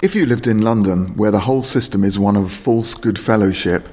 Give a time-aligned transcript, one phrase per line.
[0.00, 3.88] If you lived in London, where the whole system is one of false good fellowship,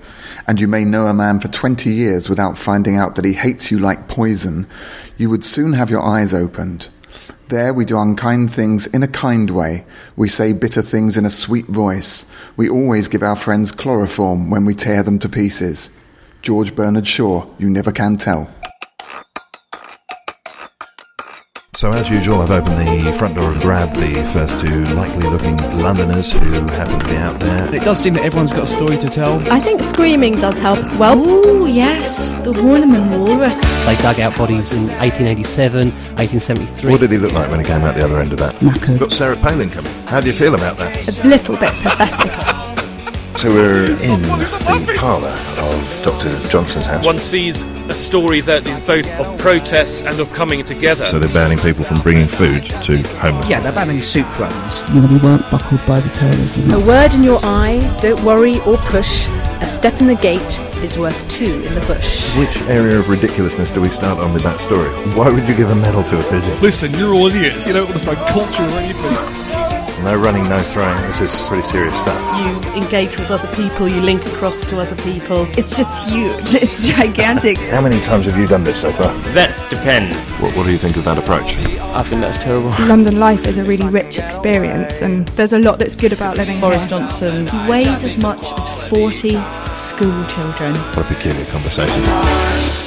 [0.45, 3.71] and you may know a man for 20 years without finding out that he hates
[3.71, 4.67] you like poison,
[5.17, 6.89] you would soon have your eyes opened.
[7.47, 9.83] There we do unkind things in a kind way.
[10.15, 12.27] We say bitter things in a sweet voice.
[12.55, 15.89] We always give our friends chloroform when we tear them to pieces.
[16.43, 18.47] George Bernard Shaw, you never can tell.
[21.75, 25.57] So, as usual, I've opened the front door and grabbed the first two likely looking
[25.81, 27.75] Londoners who happen to be out there.
[27.75, 29.41] It does seem that everyone's got a story to tell.
[29.51, 31.21] I think screaming does help as well.
[31.21, 33.59] Oh, yes, the Horniman Walrus.
[33.85, 36.91] They dug out bodies in 1887, 1873.
[36.91, 38.55] What did he look like when he came out the other end of that?
[38.55, 38.97] Knackered.
[38.97, 39.91] Got Sarah Palin coming.
[40.05, 41.19] How do you feel about that?
[41.25, 42.64] A little bit pathetic.
[43.37, 46.39] So, we're in the parlour of Dr.
[46.47, 47.03] Johnson's house.
[47.05, 51.05] One sees a story that is both of protests and of coming together.
[51.07, 53.49] So, they're banning people from bringing food to homeless.
[53.49, 54.87] Yeah, they're banning soup runs.
[54.93, 56.71] You really weren't buckled by the terrorism.
[56.71, 59.27] A word in your eye, don't worry or push.
[59.61, 62.29] A step in the gate is worth two in the bush.
[62.37, 64.89] Which area of ridiculousness do we start on with that story?
[65.13, 66.61] Why would you give a medal to a pigeon?
[66.61, 67.67] Listen, you're all idiots.
[67.67, 69.44] You don't understand culture or anything.
[70.05, 70.95] No running, no throwing.
[71.07, 72.21] This is pretty serious stuff.
[72.39, 75.47] You engage with other people, you link across to other people.
[75.57, 76.53] It's just huge.
[76.65, 77.57] It's gigantic.
[77.57, 79.11] How many times have you done this so far?
[79.33, 80.15] That depends.
[80.39, 81.57] What, what do you think of that approach?
[81.95, 82.69] I think that's terrible.
[82.85, 86.61] London life is a really rich experience, and there's a lot that's good about living
[86.61, 86.89] Boris here.
[86.99, 89.29] Johnson weighs as much as 40
[89.73, 90.75] school children.
[90.93, 92.84] What a peculiar conversation.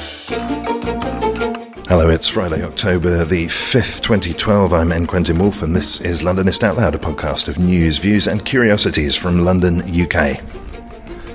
[1.89, 4.75] Hello, it's Friday, October the 5th, 2012.
[4.75, 5.07] I'm N.
[5.07, 9.17] Quentin Woolf, and this is Londonist Out Loud, a podcast of news, views, and curiosities
[9.17, 10.43] from London, UK.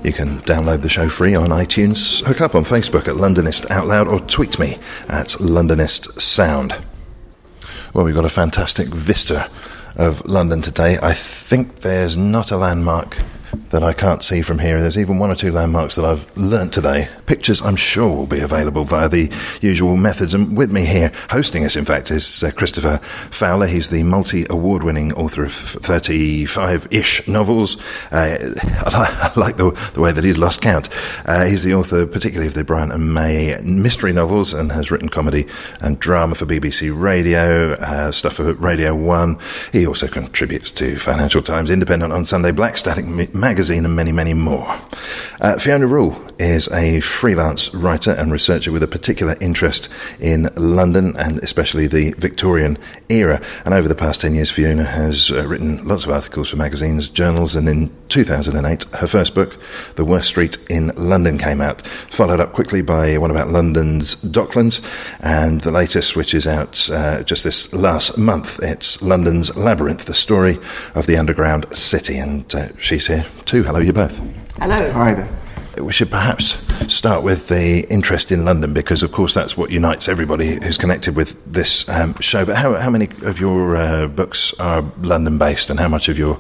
[0.06, 3.88] You can download the show free on iTunes, hook up on Facebook at Londonist Out
[3.88, 4.78] Loud, or tweet me
[5.10, 6.76] at Londonist Sound.
[7.96, 9.50] Well, we've got a fantastic vista
[9.96, 11.00] of London today.
[11.02, 13.18] I think there's not a landmark
[13.70, 14.80] that I can't see from here.
[14.80, 17.10] There's even one or two landmarks that I've learnt today.
[17.26, 19.32] Pictures, I'm sure, will be available via the
[19.62, 20.34] usual methods.
[20.34, 23.00] And with me here, hosting us, in fact, is uh, Christopher
[23.32, 23.68] Fowler.
[23.68, 27.78] He's the multi award winning author of 35 ish novels.
[28.12, 28.54] Uh,
[28.86, 30.90] I like the, the way that he's lost count.
[31.26, 35.10] Uh, he's the author, particularly of the Bryant and May mystery novels, and has written
[35.10, 35.48] comedy
[35.80, 39.38] and drama for BBC Radio, uh, stuff for Radio 1.
[39.72, 43.06] He also contributes to Financial Times, Independent on Sunday, Black Static
[43.44, 44.74] Magazine, and many, many more.
[45.44, 49.90] Uh, Fiona Rule is a freelance writer and researcher with a particular interest
[50.22, 52.78] in London and especially the Victorian
[53.10, 53.42] era.
[53.66, 57.10] And over the past 10 years, Fiona has uh, written lots of articles for magazines,
[57.10, 59.60] journals, and in 2008, her first book,
[59.96, 64.80] The Worst Street in London, came out, followed up quickly by one about London's Docklands,
[65.20, 70.14] and the latest, which is out uh, just this last month, it's London's Labyrinth, the
[70.14, 70.58] story
[70.96, 72.18] of the underground city.
[72.18, 73.64] And uh, she's here too.
[73.64, 74.22] Hello, you both.
[74.60, 74.92] Hello.
[74.92, 75.30] Hi there.
[75.84, 76.60] We should perhaps
[76.94, 81.16] start with the interest in London because, of course, that's what unites everybody who's connected
[81.16, 82.46] with this um, show.
[82.46, 86.20] But how, how many of your uh, books are London based and how much of
[86.20, 86.40] your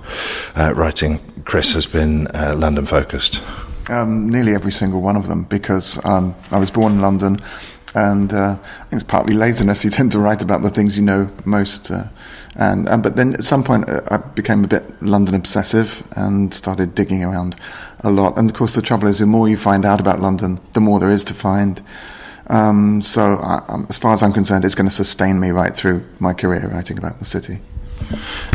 [0.55, 3.43] uh, writing, Chris, has been uh, London focused?
[3.89, 7.41] Um, nearly every single one of them because um, I was born in London
[7.95, 9.83] and uh, I think it's partly laziness.
[9.83, 11.91] You tend to write about the things you know most.
[11.91, 12.05] Uh,
[12.55, 16.53] and, and but then at some point uh, I became a bit London obsessive and
[16.53, 17.55] started digging around
[18.03, 18.37] a lot.
[18.37, 20.99] And of course, the trouble is, the more you find out about London, the more
[20.99, 21.81] there is to find.
[22.47, 25.75] Um, so, I, um, as far as I'm concerned, it's going to sustain me right
[25.75, 27.59] through my career writing about the city.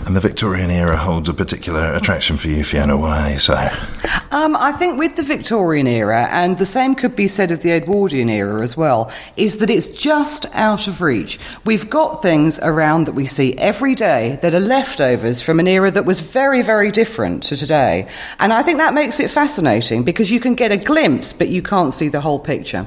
[0.07, 2.97] And the Victorian era holds a particular attraction for you, Fiona.
[2.97, 3.57] Why so?
[4.31, 7.73] Um, I think with the Victorian era, and the same could be said of the
[7.73, 11.39] Edwardian era as well, is that it's just out of reach.
[11.65, 15.91] We've got things around that we see every day that are leftovers from an era
[15.91, 18.09] that was very, very different to today.
[18.39, 21.63] And I think that makes it fascinating because you can get a glimpse, but you
[21.63, 22.87] can't see the whole picture.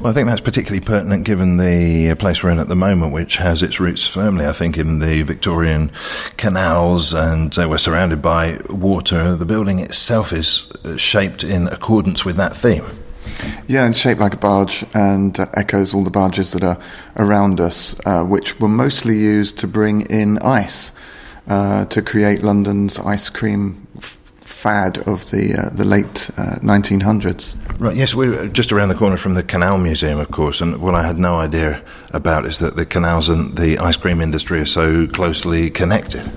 [0.00, 3.36] Well, I think that's particularly pertinent given the place we're in at the moment, which
[3.36, 5.90] has its roots firmly, I think, in the Victorian
[6.36, 9.36] canals, and uh, we're surrounded by water.
[9.36, 12.84] The building itself is uh, shaped in accordance with that theme.
[13.66, 16.78] Yeah, it's shaped like a barge and uh, echoes all the barges that are
[17.16, 20.92] around us, uh, which were mostly used to bring in ice
[21.48, 23.86] uh, to create London's ice cream
[24.62, 27.56] fad of the uh, the late uh, 1900s.
[27.80, 27.96] Right.
[27.96, 30.60] Yes, we're just around the corner from the Canal Museum, of course.
[30.60, 31.82] And what I had no idea
[32.12, 36.30] about is that the canals and the ice cream industry are so closely connected.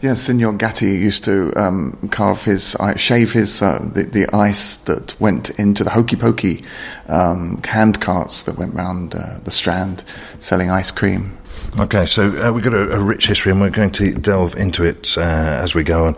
[0.00, 4.78] Yes, Signor Gatti used to um, carve his, uh, shave his uh, the, the ice
[4.78, 6.64] that went into the hokey pokey
[7.08, 10.02] um, hand carts that went round uh, the Strand
[10.38, 11.35] selling ice cream.
[11.78, 14.82] Okay, so uh, we've got a, a, rich history and we're going to delve into
[14.82, 16.16] it uh, as we go on.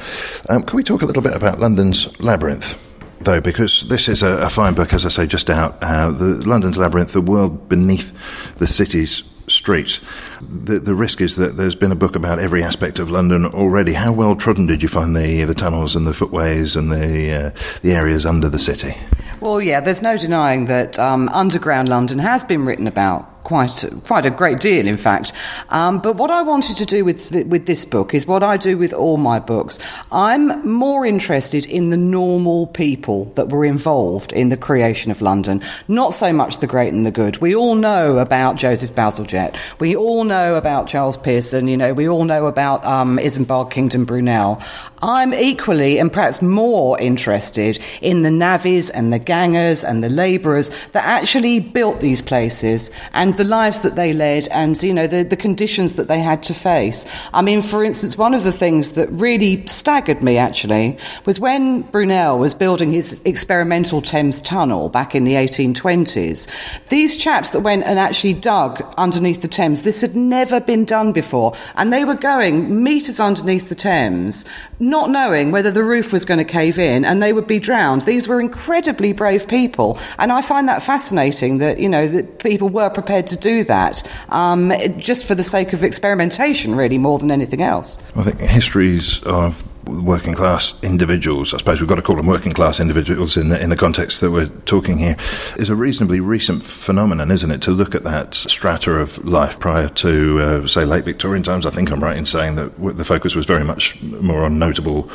[0.48, 2.84] Um, can we talk a little bit about London's Labyrinth?
[3.20, 5.82] Though, because this is a, a fine book, as I say, just out.
[5.82, 8.12] Uh, the London's Labyrinth, the world beneath
[8.58, 10.00] the city's streets.
[10.40, 13.94] The, the risk is that there's been a book about every aspect of London already.
[13.94, 17.50] How well trodden did you find the the tunnels and the footways and the uh,
[17.82, 18.94] the areas under the city?
[19.40, 24.26] Well, yeah, there's no denying that um, underground London has been written about quite quite
[24.26, 25.32] a great deal, in fact.
[25.70, 28.76] Um, but what I wanted to do with with this book is what I do
[28.76, 29.78] with all my books.
[30.12, 35.62] I'm more interested in the normal people that were involved in the creation of London,
[35.88, 37.38] not so much the great and the good.
[37.38, 39.56] We all know about Joseph Bazalgette.
[39.78, 41.68] We all know about Charles Pearson.
[41.68, 44.62] You know, we all know about um, Isambard Kingdom Brunel.
[45.00, 50.70] I'm equally and perhaps more interested in the navvies and the gangers and the labourers
[50.92, 55.22] that actually built these places and the lives that they led and, you know, the,
[55.22, 57.06] the conditions that they had to face.
[57.32, 61.82] I mean, for instance, one of the things that really staggered me actually was when
[61.82, 66.48] Brunel was building his experimental Thames tunnel back in the 1820s.
[66.88, 71.12] These chaps that went and actually dug underneath the Thames, this had never been done
[71.12, 71.54] before.
[71.74, 74.44] And they were going metres underneath the Thames
[74.80, 78.02] not knowing whether the roof was going to cave in and they would be drowned.
[78.02, 79.98] These were incredibly brave people.
[80.18, 84.08] And I find that fascinating that, you know, that people were prepared to do that
[84.28, 87.98] um, just for the sake of experimentation, really, more than anything else.
[88.16, 92.52] I think histories of working class individuals, I suppose we've got to call them working
[92.52, 95.16] class individuals in the, in the context that we're talking here,
[95.56, 97.62] is a reasonably recent phenomenon, isn't it?
[97.62, 101.66] To look at that strata of life prior to, uh, say, late Victorian times.
[101.66, 105.10] I think I'm right in saying that the focus was very much more on notable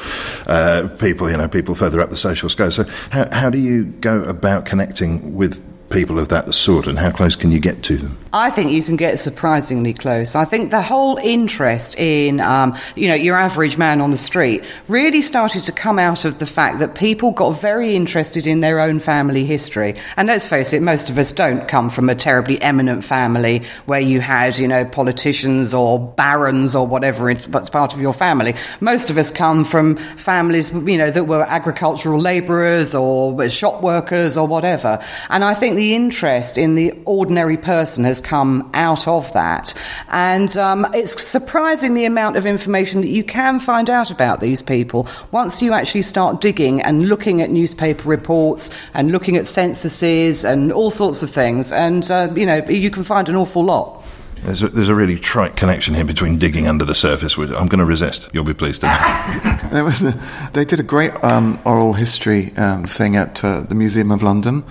[0.47, 2.71] uh, people, you know, people further up the social scale.
[2.71, 7.11] So, how, how do you go about connecting with people of that sort, and how
[7.11, 8.17] close can you get to them?
[8.35, 10.33] I think you can get surprisingly close.
[10.33, 14.63] I think the whole interest in, um, you know, your average man on the street
[14.87, 18.79] really started to come out of the fact that people got very interested in their
[18.79, 19.93] own family history.
[20.17, 23.99] And let's face it, most of us don't come from a terribly eminent family where
[23.99, 28.55] you had, you know, politicians or barons or whatever it's part of your family.
[28.79, 34.37] Most of us come from families, you know, that were agricultural labourers or shop workers
[34.37, 34.99] or whatever.
[35.29, 39.73] And I think the interest in the ordinary person has come out of that.
[40.09, 44.61] And um, it's surprising the amount of information that you can find out about these
[44.61, 50.45] people once you actually start digging and looking at newspaper reports and looking at censuses
[50.45, 51.71] and all sorts of things.
[51.71, 54.03] And, uh, you know, you can find an awful lot.
[54.43, 57.37] There's a, there's a really trite connection here between digging under the surface.
[57.37, 58.29] Which I'm going to resist.
[58.33, 59.69] You'll be pleased to know.
[59.71, 63.75] there was a, they did a great um, oral history um, thing at uh, the
[63.75, 64.61] Museum of London,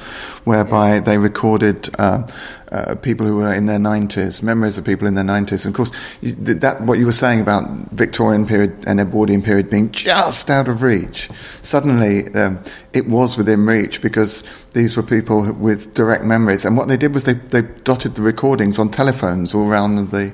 [0.45, 2.27] whereby they recorded uh,
[2.73, 5.67] uh, people who were in their 90s, memories of people in their 90s.
[5.67, 9.91] And of course, that what you were saying about Victorian period and Edwardian period being
[9.93, 11.29] just out of reach,
[11.61, 12.59] suddenly um,
[12.95, 16.65] it was within reach because these were people with direct memories.
[16.65, 20.33] And what they did was they, they dotted the recordings on telephones all around the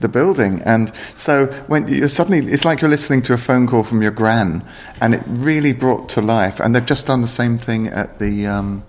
[0.00, 0.62] the building.
[0.64, 4.12] And so when you suddenly, it's like you're listening to a phone call from your
[4.12, 4.64] gran,
[5.00, 6.60] and it really brought to life.
[6.60, 8.46] And they've just done the same thing at the.
[8.46, 8.84] Um,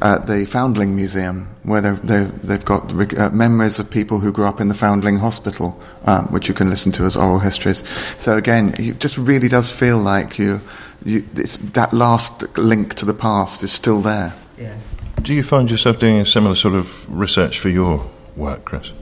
[0.00, 4.60] at the Foundling Museum, where they've, they've got uh, memories of people who grew up
[4.60, 7.84] in the Foundling Hospital, um, which you can listen to as oral histories.
[8.16, 10.60] So again, it just really does feel like you
[11.04, 14.34] you, that last link to the past is still there.
[14.58, 14.76] Yeah.
[15.22, 18.04] Do you find yourself doing a similar sort of research for your
[18.36, 18.92] work, Chris?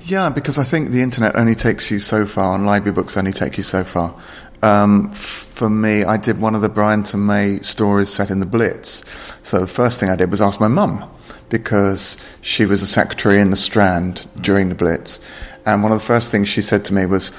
[0.00, 3.32] Yeah, because I think the internet only takes you so far, and library books only
[3.32, 4.14] take you so far.
[4.62, 9.04] Um, for me, I did one of the Bryant May stories set in the Blitz.
[9.42, 11.08] So the first thing I did was ask my mum
[11.48, 15.20] because she was a secretary in the Strand during the Blitz.
[15.66, 17.30] And one of the first things she said to me was,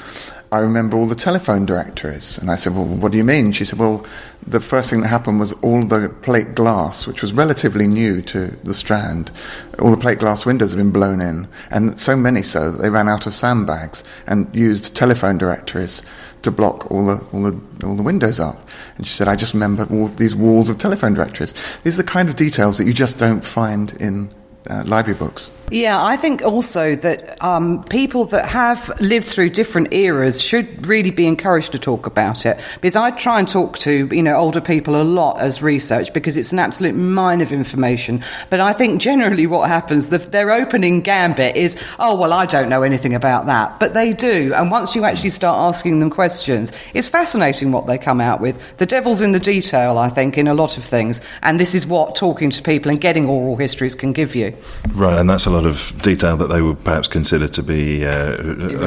[0.51, 2.37] I remember all the telephone directories.
[2.37, 3.53] And I said, Well, what do you mean?
[3.53, 4.05] She said, Well,
[4.45, 8.47] the first thing that happened was all the plate glass, which was relatively new to
[8.63, 9.31] the Strand,
[9.79, 11.47] all the plate glass windows had been blown in.
[11.69, 16.01] And so many so that they ran out of sandbags and used telephone directories
[16.41, 18.67] to block all the, all the, all the windows up.
[18.97, 21.53] And she said, I just remember all these walls of telephone directories.
[21.83, 24.33] These are the kind of details that you just don't find in
[24.69, 25.51] uh, library books.
[25.71, 31.11] Yeah, I think also that um, people that have lived through different eras should really
[31.11, 32.59] be encouraged to talk about it.
[32.81, 36.35] Because I try and talk to you know older people a lot as research because
[36.35, 38.21] it's an absolute mine of information.
[38.49, 42.67] But I think generally what happens, the, their opening gambit is, oh well, I don't
[42.67, 44.53] know anything about that, but they do.
[44.53, 48.61] And once you actually start asking them questions, it's fascinating what they come out with.
[48.77, 51.21] The devil's in the detail, I think, in a lot of things.
[51.43, 54.50] And this is what talking to people and getting oral histories can give you.
[54.93, 58.35] Right, and that's a lot of detail that they would perhaps consider to be uh,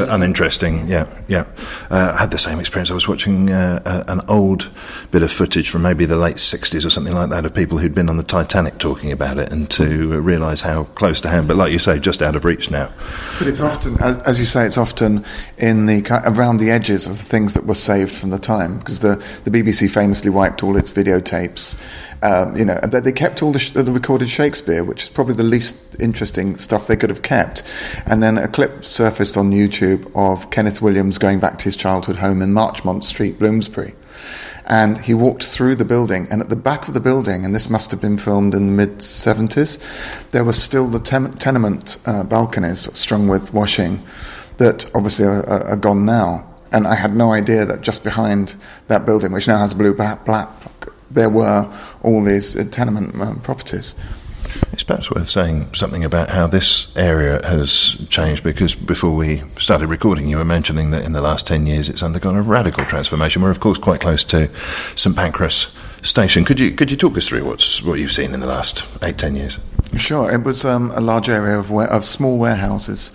[0.08, 0.86] uninteresting.
[0.88, 1.46] Yeah, yeah.
[1.90, 2.90] Uh, I had the same experience.
[2.90, 4.70] I was watching uh, an old
[5.10, 7.94] bit of footage from maybe the late 60s or something like that of people who'd
[7.94, 11.56] been on the Titanic talking about it and to realise how close to hand, but
[11.56, 12.92] like you say, just out of reach now.
[13.38, 15.24] But it's often, as, as you say, it's often
[15.58, 19.00] in the around the edges of the things that were saved from the time because
[19.00, 21.78] the, the BBC famously wiped all its videotapes
[22.24, 25.42] um, you know, they kept all the, sh- the, recorded Shakespeare, which is probably the
[25.42, 27.62] least interesting stuff they could have kept.
[28.06, 32.16] And then a clip surfaced on YouTube of Kenneth Williams going back to his childhood
[32.16, 33.94] home in Marchmont Street, Bloomsbury.
[34.64, 37.68] And he walked through the building, and at the back of the building, and this
[37.68, 39.78] must have been filmed in the mid 70s,
[40.30, 44.02] there were still the ten- tenement uh, balconies strung with washing
[44.56, 46.48] that obviously are, are, gone now.
[46.72, 48.54] And I had no idea that just behind
[48.88, 50.24] that building, which now has a blue black
[51.10, 53.94] there were all these uh, tenement um, properties.
[54.72, 59.88] It's perhaps worth saying something about how this area has changed because before we started
[59.88, 63.42] recording, you were mentioning that in the last 10 years it's undergone a radical transformation.
[63.42, 64.50] We're, of course, quite close to
[64.96, 66.44] St Pancras Station.
[66.44, 69.18] Could you, could you talk us through what's, what you've seen in the last eight,
[69.18, 69.58] 10 years?
[69.96, 70.30] Sure.
[70.30, 73.10] It was um, a large area of, of small warehouses.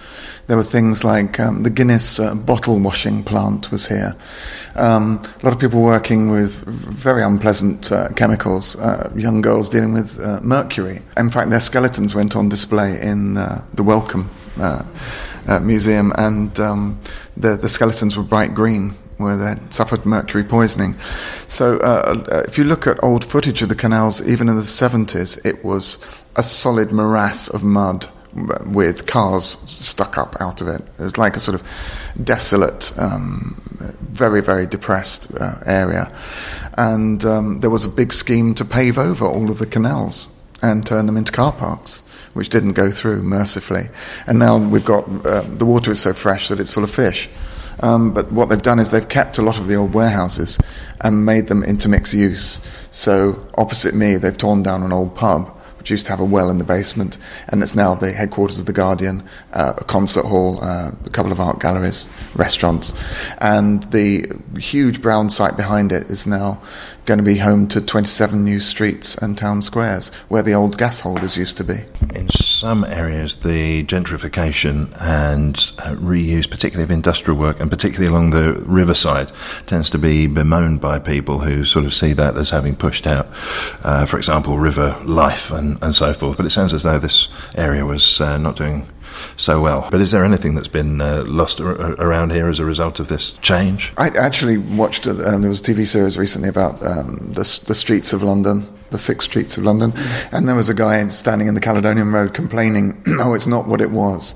[0.48, 4.16] There were things like um, the Guinness uh, bottle washing plant was here.
[4.76, 8.76] Um, a lot of people working with very unpleasant uh, chemicals.
[8.78, 11.02] Uh, young girls dealing with uh, mercury.
[11.18, 14.84] In fact, their skeletons went on display in uh, the Wellcome uh,
[15.62, 17.00] Museum, and um,
[17.36, 20.96] the, the skeletons were bright green where they suffered mercury poisoning.
[21.48, 25.46] So, uh, if you look at old footage of the canals, even in the 70s,
[25.46, 25.98] it was
[26.36, 28.08] a solid morass of mud
[28.66, 30.82] with cars stuck up out of it.
[31.00, 31.68] It was like a sort of
[32.24, 33.62] desolate, um,
[34.00, 36.16] very, very depressed uh, area.
[36.78, 40.28] And um, there was a big scheme to pave over all of the canals
[40.62, 43.90] and turn them into car parks, which didn't go through, mercifully.
[44.28, 47.30] And now we've got uh, the water is so fresh that it's full of fish.
[47.82, 50.60] Um, but what they've done is they've kept a lot of the old warehouses
[51.02, 52.60] and made them into mixed use.
[52.92, 56.50] So opposite me, they've torn down an old pub which used to have a well
[56.50, 57.18] in the basement,
[57.48, 61.32] and it's now the headquarters of the Guardian, uh, a concert hall, uh, a couple
[61.32, 62.06] of art galleries,
[62.36, 62.92] restaurants,
[63.40, 66.62] and the huge brown site behind it is now
[67.10, 71.00] going to be home to 27 new streets and town squares where the old gas
[71.00, 71.80] holders used to be.
[72.14, 78.30] In some areas, the gentrification and uh, reuse, particularly of industrial work and particularly along
[78.30, 79.32] the riverside,
[79.66, 83.28] tends to be bemoaned by people who sort of see that as having pushed out,
[83.84, 86.38] uh, for example, river life and, and so forth.
[86.38, 88.88] But it sounds as though this area was uh, not doing
[89.38, 89.88] so well.
[89.92, 93.08] But is there anything that's been uh, lost ar- around here as a result of
[93.08, 93.94] this change?
[93.98, 98.14] I actually watched, um, there was a TV series recently about um, the, the streets
[98.14, 99.94] of London the six streets of London,
[100.32, 103.82] and there was a guy standing in the Caledonian Road complaining, "Oh, it's not what
[103.82, 104.36] it was."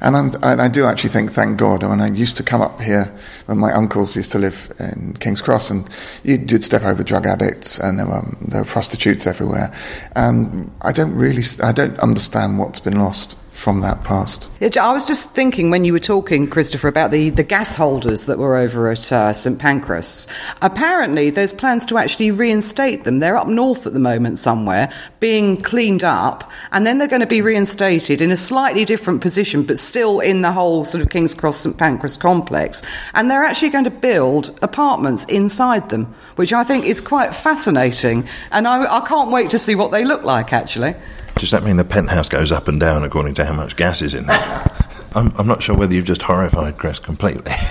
[0.00, 1.82] And I do actually think, thank God.
[1.82, 3.14] When I used to come up here,
[3.46, 5.88] when my uncles used to live in King's Cross, and
[6.24, 9.72] you'd, you'd step over drug addicts, and there were there were prostitutes everywhere,
[10.16, 14.50] and I don't really, I don't understand what's been lost from that past.
[14.60, 18.38] I was just thinking when you were talking, Christopher, about the, the gas holders that
[18.38, 20.26] were over at uh, St Pancras.
[20.62, 23.18] Apparently, there's plans to actually reinstate them.
[23.18, 24.90] They're up north at the moment somewhere,
[25.20, 29.62] being cleaned up, and then they're going to be reinstated in a slightly different position,
[29.62, 32.82] but still in the whole sort of King's Cross St Pancras complex.
[33.12, 38.26] And they're actually going to build apartments inside them, which I think is quite fascinating.
[38.50, 40.94] And I, I can't wait to see what they look like, actually.
[41.40, 44.14] Does that mean the penthouse goes up and down according to how much gas is
[44.14, 44.36] in there?
[45.14, 47.52] I'm, I'm not sure whether you've just horrified Chris completely.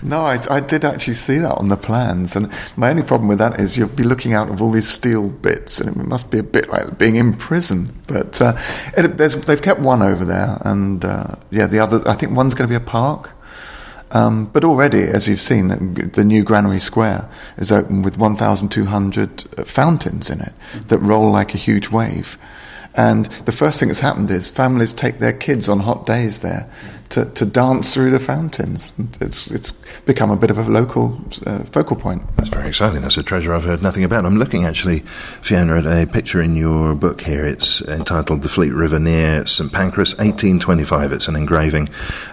[0.00, 3.38] No, I, I, did actually see that on the plans, and my only problem with
[3.38, 6.38] that is you'll be looking out of all these steel bits, and it must be
[6.38, 7.88] a bit like being in prison.
[8.06, 8.56] But uh,
[8.96, 12.00] it, they've kept one over there, and uh, yeah, the other.
[12.08, 13.30] I think one's going to be a park.
[14.12, 20.30] Um, but already, as you've seen, the new Granary Square is open with 1,200 fountains
[20.30, 20.52] in it
[20.86, 22.38] that roll like a huge wave.
[22.98, 26.68] And the first thing that's happened is families take their kids on hot days there
[27.10, 28.92] to, to dance through the fountains.
[29.20, 29.72] It's, it's
[30.04, 32.22] become a bit of a local uh, focal point.
[32.36, 33.00] That's very exciting.
[33.00, 34.26] That's a treasure I've heard nothing about.
[34.26, 35.00] I'm looking actually,
[35.42, 37.46] Fiona, at a picture in your book here.
[37.46, 41.12] It's entitled The Fleet River near St Pancras, 1825.
[41.12, 41.88] It's an engraving,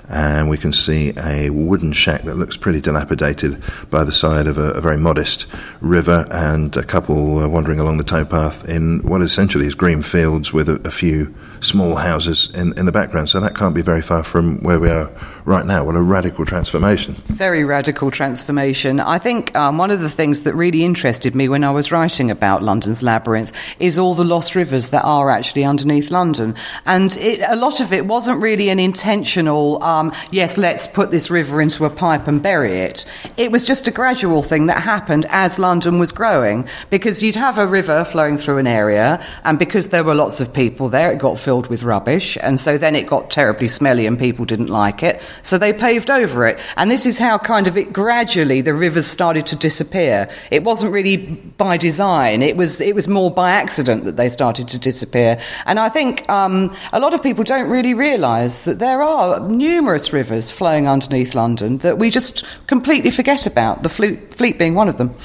[0.10, 4.58] and we can see a wooden shack that looks pretty dilapidated by the side of
[4.58, 5.48] a, a very modest
[5.82, 10.52] river and a couple uh, wandering along the towpath in what essentially is green fields
[10.52, 13.30] with a, a few small houses in, in the background.
[13.30, 15.10] So that can't be very far from where we are
[15.46, 15.84] right now.
[15.84, 17.14] What a radical transformation.
[17.28, 19.00] Very radical transformation.
[19.00, 22.32] I think um, one of the things that really interested me when I was writing
[22.32, 26.56] about London's labyrinth is all the lost rivers that are actually underneath London.
[26.86, 31.30] And it, a lot of it wasn't really an intentional, um, yes, let's put this
[31.30, 33.06] river into a pipe and bury it.
[33.38, 37.58] It was just a gradual thing that happened as London was growing because you'd have
[37.58, 41.20] a river flowing through an area, and because there were lots of people there, it
[41.20, 42.38] got filled with rubbish.
[42.42, 45.22] And so then it got terribly smelly and people didn't like it.
[45.42, 46.60] So they paved over it.
[46.78, 50.30] And this is how kind of it gradually the rivers started to disappear.
[50.52, 52.42] It wasn't really by design.
[52.42, 55.40] It was, it was more by accident that they started to disappear.
[55.66, 60.12] And I think um, a lot of people don't really realise that there are numerous
[60.14, 64.98] rivers flowing underneath London that we just completely forget about, the Fleet being one of
[64.98, 65.16] them.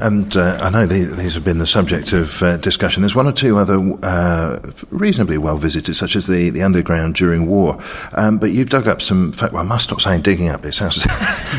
[0.00, 3.02] And uh, I know these have been the subject of uh, discussion.
[3.02, 7.46] There's one or two other uh, reasonably well visited, such as the, the underground during
[7.46, 7.82] war.
[8.12, 9.32] Um, but you've dug up some.
[9.40, 10.64] Well, I must stop saying digging up.
[10.64, 10.98] It sounds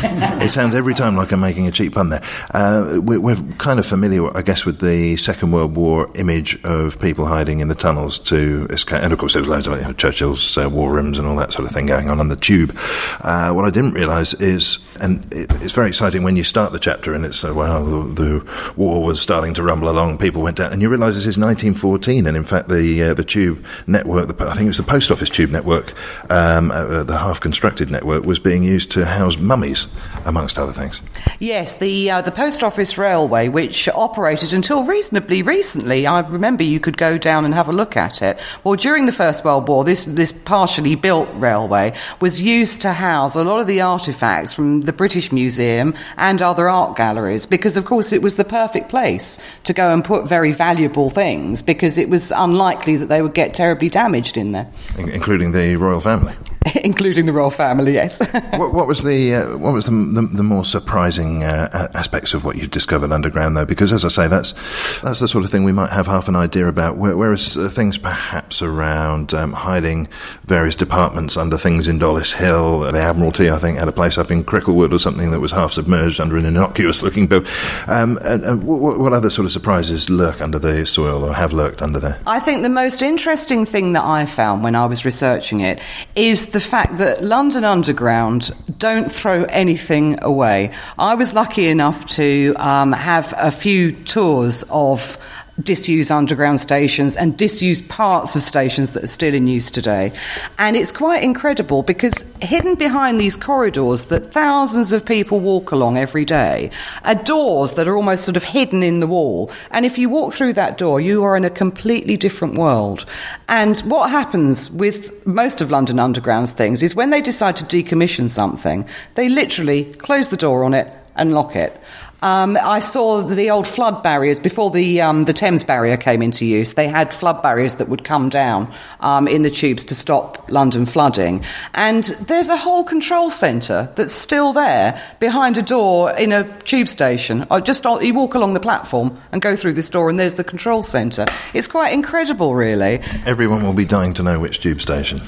[0.04, 2.24] it sounds every time like I'm making a cheap pun there.
[2.52, 7.00] Uh, we, are kind of familiar, I guess, with the Second World War image of
[7.00, 9.04] people hiding in the tunnels to escape.
[9.04, 11.36] And of course, there was loads of you know, Churchill's uh, war rooms and all
[11.38, 12.78] that sort of thing going on on the tube.
[13.22, 16.80] Uh, what I didn't realise is, and it, it's very exciting when you start the
[16.80, 18.29] chapter and it's well the
[18.76, 22.28] war was starting to rumble along, people went down, and you realise this is 1914,
[22.28, 25.12] and in fact the uh, the tube network, the, I think it was the post
[25.12, 25.94] office tube network,
[26.32, 29.88] um, uh, the half constructed network, was being used to house mummies,
[30.26, 31.02] amongst other things.
[31.40, 36.80] Yes, the uh, the post office railway, which operated until reasonably recently, I remember you
[36.80, 38.40] could go down and have a look at it.
[38.64, 43.36] Well, during the First World War, this this partially built railway was used to house
[43.36, 47.86] a lot of the artifacts from the British Museum and other art galleries, because of
[47.86, 52.10] course it was the perfect place to go and put very valuable things because it
[52.10, 54.72] was unlikely that they would get terribly damaged in there.
[54.98, 56.34] Including the royal family?
[56.84, 57.94] including the royal family.
[57.94, 58.20] Yes.
[58.52, 62.44] what, what, was the uh, what was the, the, the more surprising uh, aspects of
[62.44, 63.66] what you've discovered underground, though?
[63.66, 64.54] Because as I say, that's
[65.02, 66.98] that's the sort of thing we might have half an idea about.
[66.98, 70.08] Whereas uh, things perhaps around um, hiding
[70.46, 74.32] various departments under things in Dollis Hill, the Admiralty, I think, had a place up
[74.32, 77.44] in Cricklewood or something that was half submerged under an innocuous-looking bill.
[77.88, 81.54] Um, and, and what, what other sort of surprises lurk under the soil or have
[81.54, 82.20] lurked under there?
[82.26, 85.80] I think the most interesting thing that I found when I was researching it
[86.16, 90.72] is the fact that London Underground don't throw anything away.
[90.98, 95.18] I was lucky enough to um, have a few tours of
[95.62, 100.12] disused underground stations and disused parts of stations that are still in use today.
[100.58, 105.98] And it's quite incredible because hidden behind these corridors that thousands of people walk along
[105.98, 106.72] every day
[107.04, 109.52] are doors that are almost sort of hidden in the wall.
[109.72, 113.06] And if you walk through that door, you are in a completely different world.
[113.48, 118.30] And what happens with most of London Underground's things is when they decide to decommission
[118.30, 121.80] something, they literally close the door on it and lock it.
[122.22, 126.46] Um, I saw the old flood barriers before the um, the Thames barrier came into
[126.46, 126.74] use.
[126.74, 130.86] They had flood barriers that would come down um, in the tubes to stop London
[130.86, 131.46] flooding.
[131.74, 136.90] And there's a whole control centre that's still there behind a door in a tube
[136.90, 137.48] station.
[137.50, 140.44] Or just you walk along the platform and go through this door, and there's the
[140.44, 141.26] control centre.
[141.54, 143.02] It's quite incredible, really.
[143.26, 145.20] Everyone will be dying to know which tube station.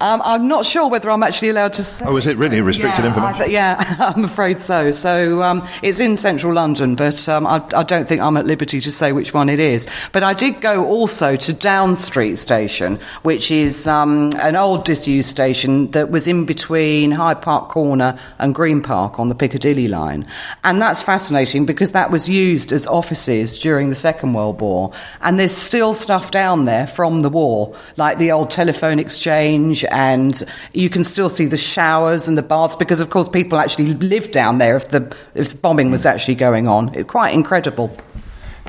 [0.00, 2.04] Um, I'm not sure whether I'm actually allowed to say.
[2.06, 3.42] Oh, is it really restricted yeah, information?
[3.42, 4.92] I, yeah, I'm afraid so.
[4.92, 8.80] So um, it's in central London, but um, I, I, don't think I'm at liberty
[8.80, 9.88] to say which one it is.
[10.12, 15.28] But I did go also to Down Street Station, which is um, an old disused
[15.28, 20.26] station that was in between Hyde Park Corner and Green Park on the Piccadilly line.
[20.62, 24.92] And that's fascinating because that was used as offices during the Second World War.
[25.22, 30.42] And there's still stuff down there from the war, like the old telephone exchange, and
[30.72, 34.32] you can still see the showers and the baths because, of course, people actually lived
[34.32, 36.94] down there if the if bombing was actually going on.
[36.94, 37.96] It's quite incredible.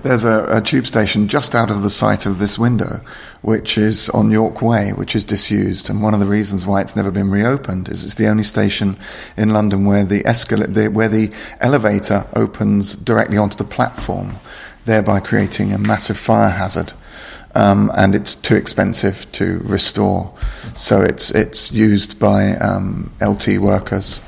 [0.01, 3.01] There's a, a, tube station just out of the sight of this window,
[3.41, 5.89] which is on York Way, which is disused.
[5.89, 8.97] And one of the reasons why it's never been reopened is it's the only station
[9.35, 14.35] in London where the, escal- the, where the elevator opens directly onto the platform,
[14.85, 16.93] thereby creating a massive fire hazard.
[17.55, 20.33] Um, and it's too expensive to restore.
[20.75, 24.21] So it's, it's used by um, LT workers.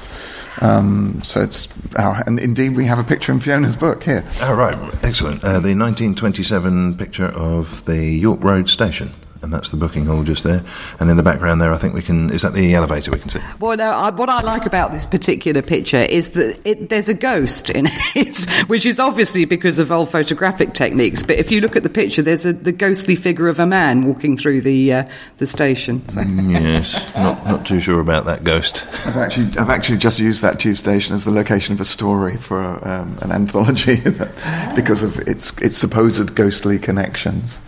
[0.59, 4.23] Um, so it's, and indeed we have a picture in Fiona's book here.
[4.41, 5.43] Oh, right, excellent.
[5.43, 10.43] Uh, the 1927 picture of the York Road station and that's the booking hall just
[10.43, 10.63] there.
[10.99, 12.29] And in the background there, I think we can.
[12.29, 13.39] Is that the elevator we can see?
[13.59, 13.89] Well, no.
[13.91, 17.87] I, what I like about this particular picture is that it, there's a ghost in
[18.15, 21.23] it, which is obviously because of old photographic techniques.
[21.23, 24.05] But if you look at the picture, there's a, the ghostly figure of a man
[24.05, 26.07] walking through the uh, the station.
[26.09, 26.21] So.
[26.21, 28.85] Mm, yes, not not too sure about that ghost.
[29.05, 32.37] I've actually I've actually just used that tube station as the location of a story
[32.37, 33.95] for um, an anthology
[34.75, 37.61] because of its its supposed ghostly connections.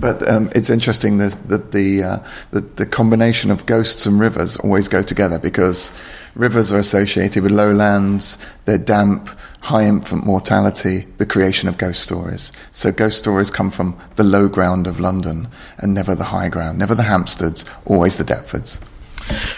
[0.00, 5.02] But um, it's interesting the, uh, the, the combination of ghosts and rivers always go
[5.02, 5.92] together because
[6.34, 9.28] rivers are associated with lowlands, they're damp,
[9.60, 12.52] high infant mortality, the creation of ghost stories.
[12.70, 16.78] So ghost stories come from the low ground of London and never the high ground,
[16.78, 18.80] never the Hampsteads, always the Deptfords.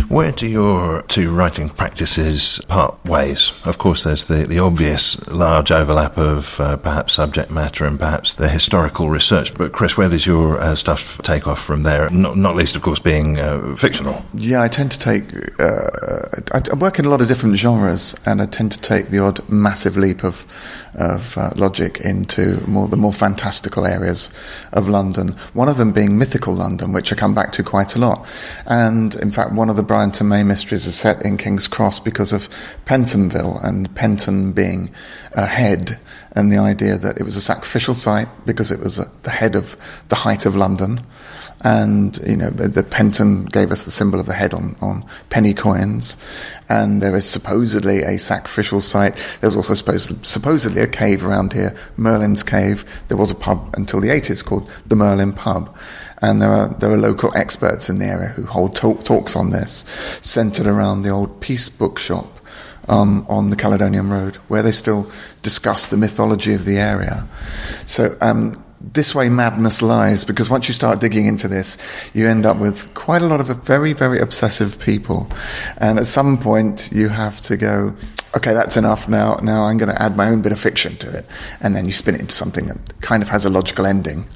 [0.08, 3.52] Where do your two writing practices part ways?
[3.64, 8.34] Of course, there's the, the obvious large overlap of uh, perhaps subject matter and perhaps
[8.34, 9.54] the historical research.
[9.54, 12.10] But, Chris, where does your uh, stuff take off from there?
[12.10, 14.24] Not, not least, of course, being uh, fictional.
[14.34, 15.32] Yeah, I tend to take.
[15.60, 19.08] Uh, I, I, work in a lot of different genres, and I tend to take
[19.08, 20.46] the odd massive leap of
[20.94, 24.30] of uh, logic into more the more fantastical areas
[24.72, 25.28] of London.
[25.52, 28.26] One of them being mythical London, which I come back to quite a lot.
[28.66, 32.00] And in fact, one of the Bryant and May mysteries is set in King's Cross
[32.00, 32.48] because of
[32.84, 34.90] Pentonville and Penton being
[35.32, 35.98] a head
[36.32, 39.56] and the idea that it was a sacrificial site because it was a, the head
[39.56, 39.76] of
[40.08, 41.00] the height of London
[41.62, 45.52] and you know the Penton gave us the symbol of the head on, on penny
[45.52, 46.16] coins,
[46.68, 49.14] and there is supposedly a sacrificial site.
[49.40, 52.84] There's also supposed, supposedly a cave around here, Merlin's Cave.
[53.08, 55.76] There was a pub until the 80s called the Merlin Pub,
[56.22, 59.50] and there are there are local experts in the area who hold talk, talks on
[59.50, 59.84] this,
[60.20, 62.36] centered around the old Peace Bookshop.
[62.88, 65.08] Um, on the Caledonian Road, where they still
[65.42, 67.28] discuss the mythology of the area.
[67.86, 71.76] So um, this way madness lies because once you start digging into this,
[72.14, 75.30] you end up with quite a lot of very, very obsessive people.
[75.76, 77.94] And at some point, you have to go,
[78.36, 79.36] okay, that's enough now.
[79.42, 81.26] Now I'm going to add my own bit of fiction to it.
[81.60, 84.26] And then you spin it into something that kind of has a logical ending.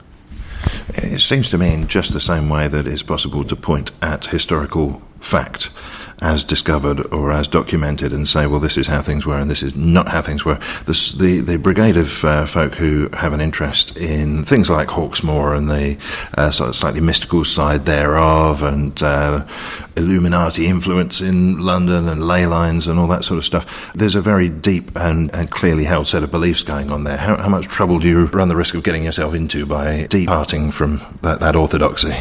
[0.88, 4.26] It seems to me, in just the same way that it's possible to point at
[4.26, 5.70] historical fact
[6.20, 9.62] as discovered or as documented and say, well, this is how things were and this
[9.62, 10.58] is not how things were.
[10.86, 15.68] The, the brigade of uh, folk who have an interest in things like Hawksmoor and
[15.68, 15.98] the
[16.36, 19.46] uh, sort of slightly mystical side thereof and uh,
[19.96, 23.92] Illuminati influence in London and ley lines and all that sort of stuff.
[23.94, 27.16] There's a very deep and, and clearly held set of beliefs going on there.
[27.16, 30.70] How, how much trouble do you run the risk of getting yourself into by departing
[30.70, 32.16] from that, that orthodoxy?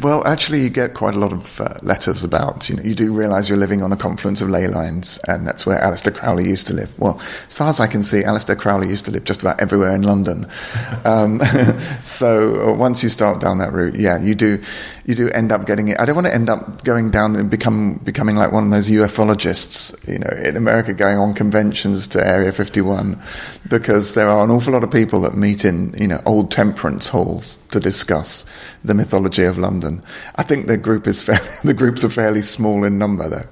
[0.00, 3.12] Well, actually, you get quite a lot of uh, letters about, you know, you do
[3.12, 6.68] realise you're living on a confluence of ley lines, and that's where Aleister Crowley used
[6.68, 6.96] to live.
[7.00, 9.94] Well, as far as I can see, Aleister Crowley used to live just about everywhere
[9.94, 10.46] in London.
[11.04, 11.40] Um,
[12.02, 14.62] so uh, once you start down that route, yeah, you do,
[15.04, 16.00] you do end up getting it.
[16.00, 18.88] I don't want to end up going down and become becoming like one of those
[18.88, 23.20] ufologists, you know, in America, going on conventions to Area 51,
[23.68, 27.08] because there are an awful lot of people that meet in, you know, old temperance
[27.08, 28.44] halls to discuss
[28.84, 30.02] the mythology of London.
[30.36, 31.24] I think the group is
[31.64, 33.48] the groups are fairly small in number, though.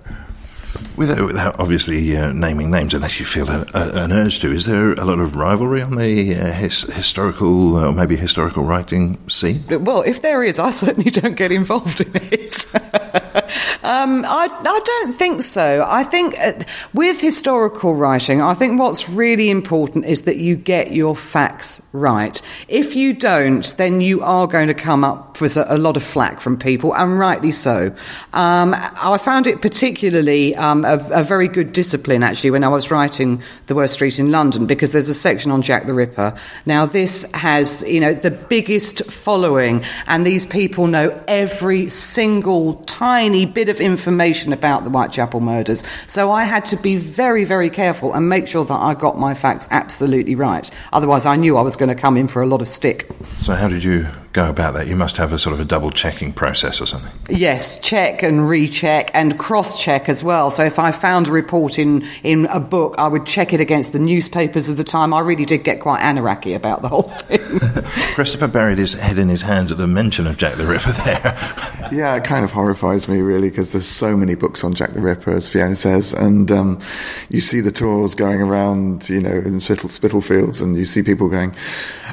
[1.00, 4.66] Without, without obviously uh, naming names, unless you feel a, a, an urge to, is
[4.66, 9.64] there a lot of rivalry on the uh, his, historical or maybe historical writing scene?
[9.82, 12.66] Well, if there is, I certainly don't get involved in it.
[13.82, 15.84] um, I, I don't think so.
[15.88, 16.52] I think uh,
[16.94, 22.40] with historical writing, I think what's really important is that you get your facts right.
[22.68, 26.02] If you don't, then you are going to come up with a, a lot of
[26.02, 27.94] flack from people, and rightly so.
[28.32, 32.90] Um, I found it particularly um, a, a, very good discipline, actually, when I was
[32.90, 36.36] writing The Worst Street in London, because there's a section on Jack the Ripper.
[36.66, 43.39] Now, this has, you know, the biggest following, and these people know every single tiny
[43.46, 45.84] bit of information about the Whitechapel murders.
[46.06, 49.34] So I had to be very, very careful and make sure that I got my
[49.34, 50.70] facts absolutely right.
[50.92, 53.08] Otherwise, I knew I was going to come in for a lot of stick.
[53.40, 54.86] So, how did you go about that?
[54.86, 57.10] You must have a sort of a double checking process or something.
[57.28, 60.50] Yes, check and recheck and cross check as well.
[60.50, 63.92] So if I found a report in, in a book, I would check it against
[63.92, 65.12] the newspapers of the time.
[65.12, 67.40] I really did get quite anarchy about the whole thing.
[68.14, 71.88] Christopher buried his head in his hands at the mention of Jack the Ripper there.
[71.92, 75.00] yeah, it kind of horrifies me really because there's so many books on Jack the
[75.00, 76.80] Ripper, as Fiona says, and um,
[77.28, 81.28] you see the tours going around, you know, in Spittle, Spitalfields, and you see people
[81.28, 81.54] going,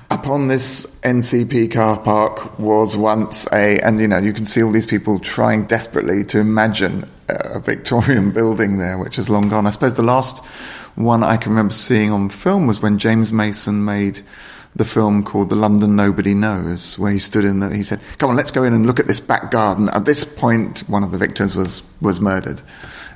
[0.09, 4.71] upon this NCP car park was once a, and you know, you can see all
[4.71, 9.67] these people trying desperately to imagine a Victorian building there, which is long gone.
[9.67, 10.45] I suppose the last
[10.95, 14.21] one I can remember seeing on film was when James Mason made
[14.75, 18.29] the film called The London Nobody Knows, where he stood in the, he said, come
[18.29, 19.89] on, let's go in and look at this back garden.
[19.89, 22.61] At this point, one of the victims was, was murdered.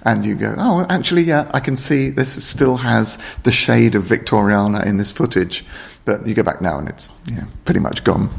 [0.03, 4.03] And you go, oh, actually, yeah, I can see this still has the shade of
[4.03, 5.63] Victoriana in this footage.
[6.05, 8.29] But you go back now and it's yeah, pretty much gone.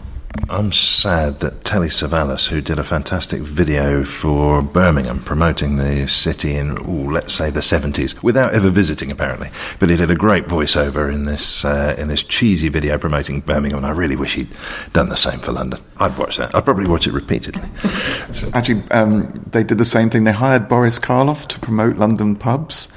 [0.49, 6.57] I'm sad that Telly Savalas, who did a fantastic video for Birmingham promoting the city
[6.57, 10.47] in, ooh, let's say, the 70s, without ever visiting apparently, but he did a great
[10.47, 14.49] voiceover in this uh, in this cheesy video promoting Birmingham, and I really wish he'd
[14.93, 15.81] done the same for London.
[15.99, 16.55] I'd watch that.
[16.55, 17.69] I'd probably watch it repeatedly.
[18.55, 20.25] Actually, um, they did the same thing.
[20.25, 22.89] They hired Boris Karloff to promote London pubs.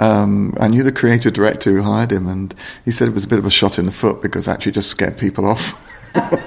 [0.00, 2.54] Um, I knew the creative director who hired him, and
[2.84, 4.90] he said it was a bit of a shot in the foot because actually just
[4.90, 5.86] scared people off.
[6.14, 6.46] I'm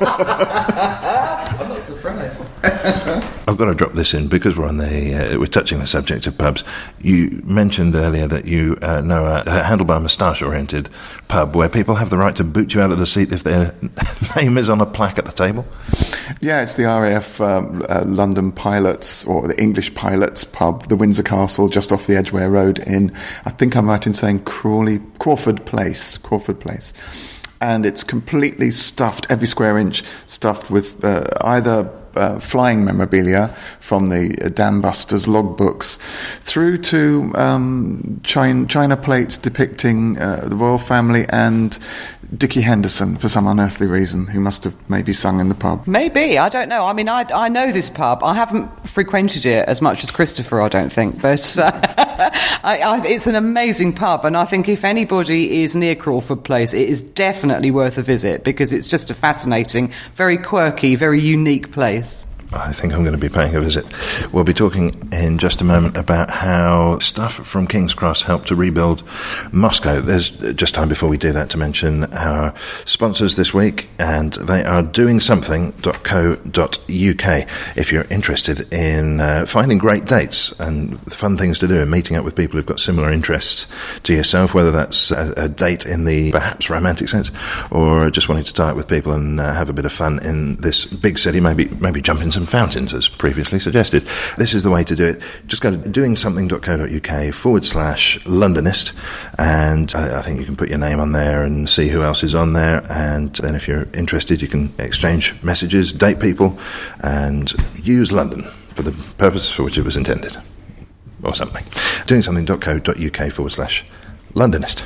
[1.69, 2.47] not surprised.
[2.63, 6.27] I've got to drop this in because we're on the uh, we're touching the subject
[6.27, 6.63] of pubs.
[6.99, 10.89] You mentioned earlier that you uh, know a, a handlebar moustache-oriented
[11.27, 13.73] pub where people have the right to boot you out of the seat if their
[14.35, 15.65] name is on a plaque at the table.
[16.39, 21.23] Yeah, it's the RAF um, uh, London Pilots or the English Pilots pub, the Windsor
[21.23, 23.11] Castle, just off the Edgware Road in.
[23.45, 26.17] I think I'm right in saying Crawley Crawford Place.
[26.17, 26.93] Crawford Place
[27.61, 33.47] and it's completely stuffed, every square inch stuffed with uh, either uh, flying memorabilia
[33.79, 35.97] from the uh, Dam Busters logbooks
[36.41, 41.77] through to um, china, china, plates depicting uh, the royal family and
[42.35, 45.85] Dickie Henderson for some unearthly reason, who must have maybe sung in the pub.
[45.85, 46.85] Maybe, I don't know.
[46.85, 48.23] I mean, I, I know this pub.
[48.23, 51.71] I haven't frequented it as much as Christopher, I don't think, but uh,
[52.63, 56.73] I, I, it's an amazing pub, and I think if anybody is near Crawford Place,
[56.73, 61.71] it is definitely worth a visit because it's just a fascinating, very quirky, very unique
[61.73, 62.27] place.
[62.53, 63.85] I think I'm going to be paying a visit.
[64.33, 68.55] We'll be talking in just a moment about how stuff from King's Cross helped to
[68.55, 69.03] rebuild
[69.53, 70.01] Moscow.
[70.01, 74.65] There's just time before we do that to mention our sponsors this week, and they
[74.65, 77.77] are doingsomething.co.uk.
[77.77, 82.17] If you're interested in uh, finding great dates and fun things to do and meeting
[82.17, 83.67] up with people who've got similar interests
[84.03, 87.31] to yourself, whether that's a, a date in the perhaps romantic sense
[87.71, 90.19] or just wanting to tie up with people and uh, have a bit of fun
[90.25, 94.03] in this big city, maybe maybe jump in some fountains, as previously suggested.
[94.37, 95.21] This is the way to do it.
[95.45, 98.93] Just go to doingsomething.co.uk forward slash Londonist,
[99.37, 102.23] and I, I think you can put your name on there and see who else
[102.23, 102.81] is on there.
[102.89, 106.57] And then if you're interested, you can exchange messages, date people,
[107.01, 110.37] and use London for the purpose for which it was intended.
[111.23, 111.63] Or something.
[112.07, 113.85] Doingsomething.co.uk forward slash
[114.33, 114.83] Londonist.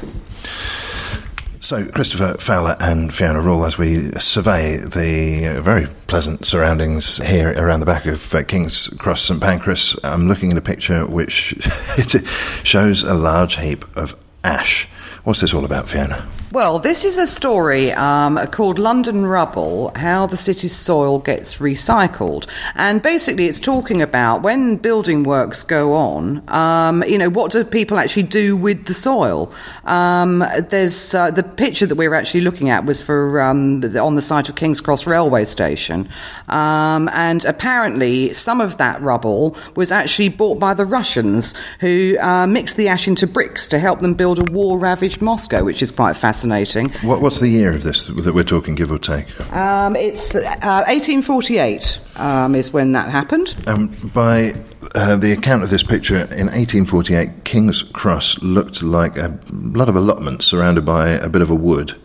[1.66, 7.80] So, Christopher Fowler and Fiona Rule, as we survey the very pleasant surroundings here around
[7.80, 11.56] the back of uh, King's Cross St Pancras, I'm looking at a picture which
[12.64, 14.88] shows a large heap of ash.
[15.26, 16.28] What's this all about, Fiona?
[16.52, 22.48] Well, this is a story um, called London Rubble How the City's Soil Gets Recycled.
[22.76, 27.66] And basically, it's talking about when building works go on, um, you know, what do
[27.66, 29.52] people actually do with the soil?
[29.84, 34.16] Um, there's uh, the picture that we were actually looking at was for um, on
[34.16, 36.08] the site of King's Cross Railway Station.
[36.48, 42.48] Um, and apparently, some of that rubble was actually bought by the Russians who uh,
[42.48, 45.92] mixed the ash into bricks to help them build a war ravaged Moscow, which is
[45.92, 46.90] quite fascinating fascinating.
[47.08, 49.26] What, what's the year of this that we're talking, give or take?
[49.54, 53.56] Um, it's uh, 1848 um, is when that happened.
[53.68, 54.56] Um, by
[54.96, 59.96] uh, the account of this picture in 1848, King's Cross looked like a lot of
[59.96, 61.96] allotments surrounded by a bit of a wood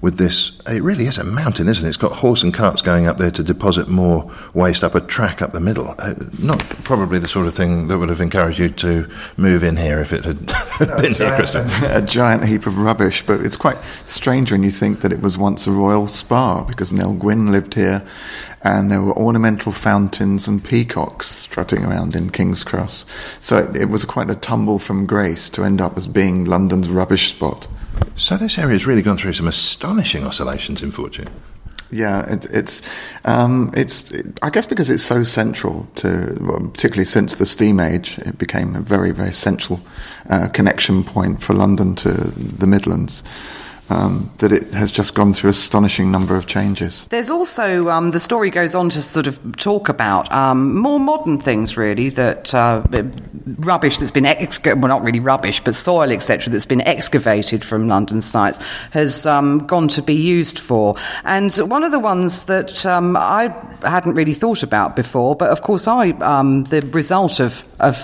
[0.00, 0.58] with this.
[0.66, 1.88] It really is a mountain, isn't it?
[1.88, 5.42] It's got horse and carts going up there to deposit more waste up a track
[5.42, 5.94] up the middle.
[5.98, 9.76] Uh, not probably the sort of thing that would have encouraged you to move in
[9.76, 10.46] here if it had
[10.78, 11.66] been here, Christian.
[11.84, 15.36] A giant heap of rubbish, but it's quite strange when you think that it was
[15.36, 18.06] once a royal spa because Nell Gwyn lived here
[18.62, 23.04] and there were ornamental fountains and peacocks strutting around in King's Cross.
[23.40, 26.88] So it, it was quite a tumble from grace to end up as being London's
[26.88, 27.68] rubbish spot.
[28.16, 31.28] So this area has really gone through some astonishing oscillations in fortune.
[31.90, 32.82] Yeah, it, it's
[33.24, 37.80] um, it's it, I guess because it's so central to, well, particularly since the steam
[37.80, 39.80] age, it became a very very central
[40.28, 43.22] uh, connection point for London to the Midlands
[43.90, 47.06] um, that it has just gone through an astonishing number of changes.
[47.10, 51.38] There's also um, the story goes on to sort of talk about um, more modern
[51.38, 52.82] things, really that uh,
[53.58, 58.20] rubbish that's been well, not really rubbish, but soil, etc., that's been excavated from London
[58.20, 58.58] sites
[58.90, 60.96] has um, gone to be used for.
[61.24, 63.48] And one of the ones that um, I
[63.82, 67.96] hadn't really thought about before, but of course, I um, the result of of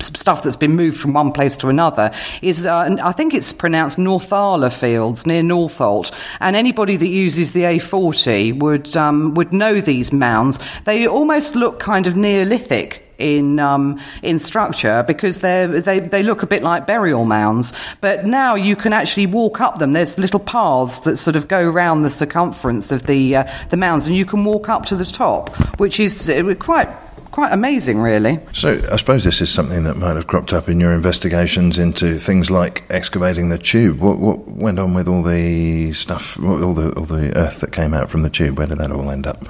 [0.00, 3.98] stuff that's been moved from one place to another is uh, I think it's pronounced
[3.98, 9.80] Northala Field fields near Northolt, and anybody that uses the A40 would um, would know
[9.80, 10.60] these mounds.
[10.84, 16.46] They almost look kind of Neolithic in um, in structure because they they look a
[16.46, 17.72] bit like burial mounds.
[18.00, 19.92] But now you can actually walk up them.
[19.92, 24.06] There's little paths that sort of go around the circumference of the uh, the mounds,
[24.06, 26.88] and you can walk up to the top, which is uh, quite
[27.32, 28.38] quite amazing, really.
[28.52, 32.14] So, I suppose this is something that might have cropped up in your investigations into
[32.18, 33.98] things like excavating the tube.
[33.98, 37.92] What, what went on with all the stuff, all the all the earth that came
[37.92, 38.58] out from the tube?
[38.58, 39.44] Where did that all end up?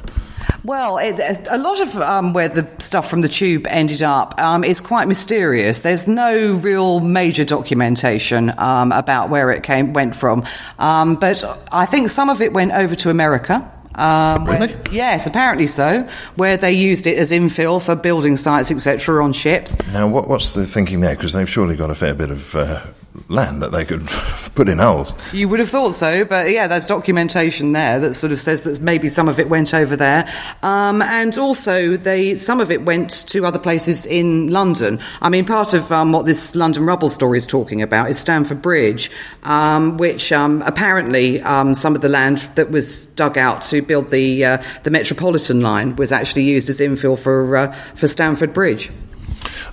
[0.64, 1.18] Well, it,
[1.50, 5.08] a lot of um, where the stuff from the tube ended up um, is quite
[5.08, 5.80] mysterious.
[5.80, 10.44] There's no real major documentation um, about where it came went from,
[10.78, 13.70] um, but I think some of it went over to America.
[13.94, 14.68] Um, really?
[14.68, 16.08] Where, yes, apparently so.
[16.36, 19.76] Where they used it as infill for building sites, etc., on ships.
[19.92, 21.14] Now, what, what's the thinking there?
[21.14, 22.80] Because they've surely got a fair bit of uh,
[23.28, 24.06] land that they could
[24.54, 25.12] put in holes.
[25.32, 28.80] You would have thought so, but yeah, there's documentation there that sort of says that
[28.80, 30.28] maybe some of it went over there,
[30.62, 35.00] um, and also they some of it went to other places in London.
[35.20, 38.62] I mean, part of um, what this London rubble story is talking about is Stamford
[38.62, 39.10] Bridge,
[39.42, 44.10] um, which um, apparently um, some of the land that was dug out to build
[44.10, 48.90] the uh, the Metropolitan line was actually used as infill for uh, for Stamford Bridge.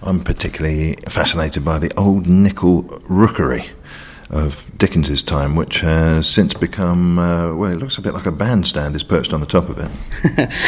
[0.01, 3.65] I'm particularly fascinated by the old Nichol rookery
[4.29, 8.31] of Dickens's time, which has since become, uh, well, it looks a bit like a
[8.31, 9.89] bandstand is perched on the top of it.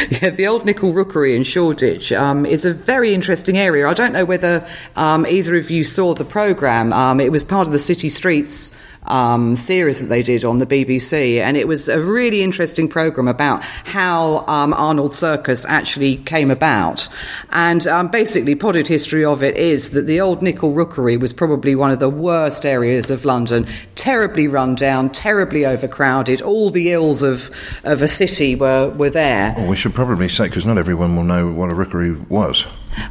[0.22, 3.88] yeah, the old Nichol Rookery in Shoreditch um, is a very interesting area.
[3.88, 6.91] I don't know whether um, either of you saw the programme.
[6.91, 10.65] Um, it was part of the City Streets um, series that they did on the
[10.65, 16.51] BBC, and it was a really interesting program about how um, Arnold Circus actually came
[16.51, 17.07] about.
[17.51, 21.75] And um, basically, potted history of it is that the old Nichol Rookery was probably
[21.75, 26.41] one of the worst areas of London, terribly run down, terribly overcrowded.
[26.41, 27.51] All the ills of
[27.83, 29.53] of a city were were there.
[29.57, 32.65] Well, we should probably say because not everyone will know what a rookery was.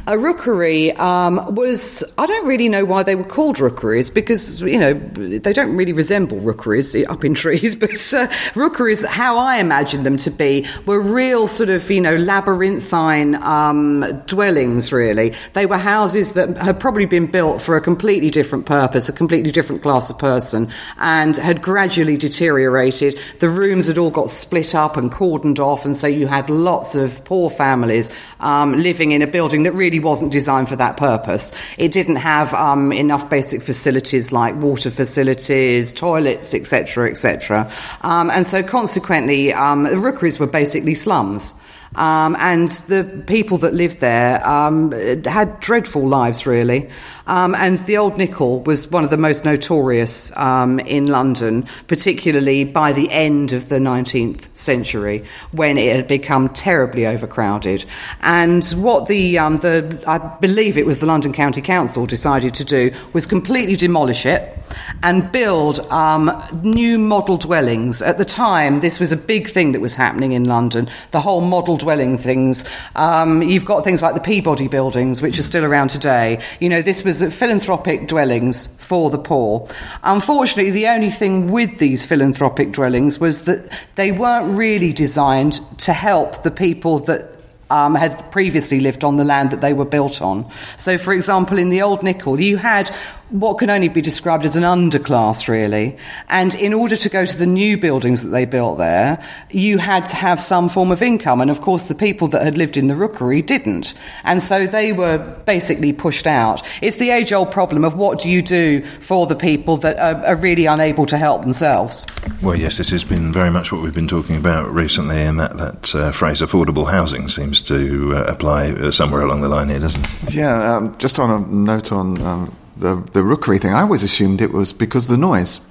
[0.07, 4.79] A rookery um, was, I don't really know why they were called rookeries because, you
[4.79, 10.05] know, they don't really resemble rookeries up in trees, but uh, rookeries, how I imagined
[10.05, 15.33] them to be, were real sort of, you know, labyrinthine um, dwellings, really.
[15.53, 19.51] They were houses that had probably been built for a completely different purpose, a completely
[19.51, 23.19] different class of person, and had gradually deteriorated.
[23.39, 26.95] The rooms had all got split up and cordoned off, and so you had lots
[26.95, 30.97] of poor families um, living in a building that that really wasn't designed for that
[30.97, 31.51] purpose.
[31.77, 37.71] It didn't have um, enough basic facilities like water facilities, toilets, etc., etc.
[38.01, 41.55] Um, and so, consequently, um, the rookeries were basically slums.
[41.95, 44.91] Um, and the people that lived there um,
[45.25, 46.89] had dreadful lives, really.
[47.31, 52.65] Um, and the Old Nichol was one of the most notorious um, in London, particularly
[52.65, 57.85] by the end of the 19th century when it had become terribly overcrowded.
[58.19, 62.65] And what the, um, the I believe it was the London County Council decided to
[62.65, 64.57] do was completely demolish it
[65.03, 66.31] and build um,
[66.63, 68.01] new model dwellings.
[68.01, 71.41] At the time, this was a big thing that was happening in London, the whole
[71.41, 72.65] model dwelling things.
[72.95, 76.41] Um, you've got things like the Peabody buildings, which are still around today.
[76.59, 79.67] You know, this was philanthropic dwellings for the poor.
[80.03, 85.93] Unfortunately, the only thing with these philanthropic dwellings was that they weren't really designed to
[85.93, 87.29] help the people that
[87.69, 90.49] um, had previously lived on the land that they were built on.
[90.77, 92.91] So, for example, in the Old Nichol, you had
[93.31, 95.97] what can only be described as an underclass, really.
[96.29, 100.05] And in order to go to the new buildings that they built there, you had
[100.07, 101.41] to have some form of income.
[101.41, 103.93] And of course, the people that had lived in the rookery didn't.
[104.25, 106.61] And so they were basically pushed out.
[106.81, 110.25] It's the age old problem of what do you do for the people that are,
[110.25, 112.05] are really unable to help themselves.
[112.41, 115.57] Well, yes, this has been very much what we've been talking about recently, and that,
[115.57, 119.79] that uh, phrase affordable housing seems to uh, apply uh, somewhere along the line here,
[119.79, 120.35] doesn't it?
[120.35, 122.21] Yeah, um, just on a note on.
[122.21, 125.61] Um, the, the rookery thing, I always assumed it was because of the noise.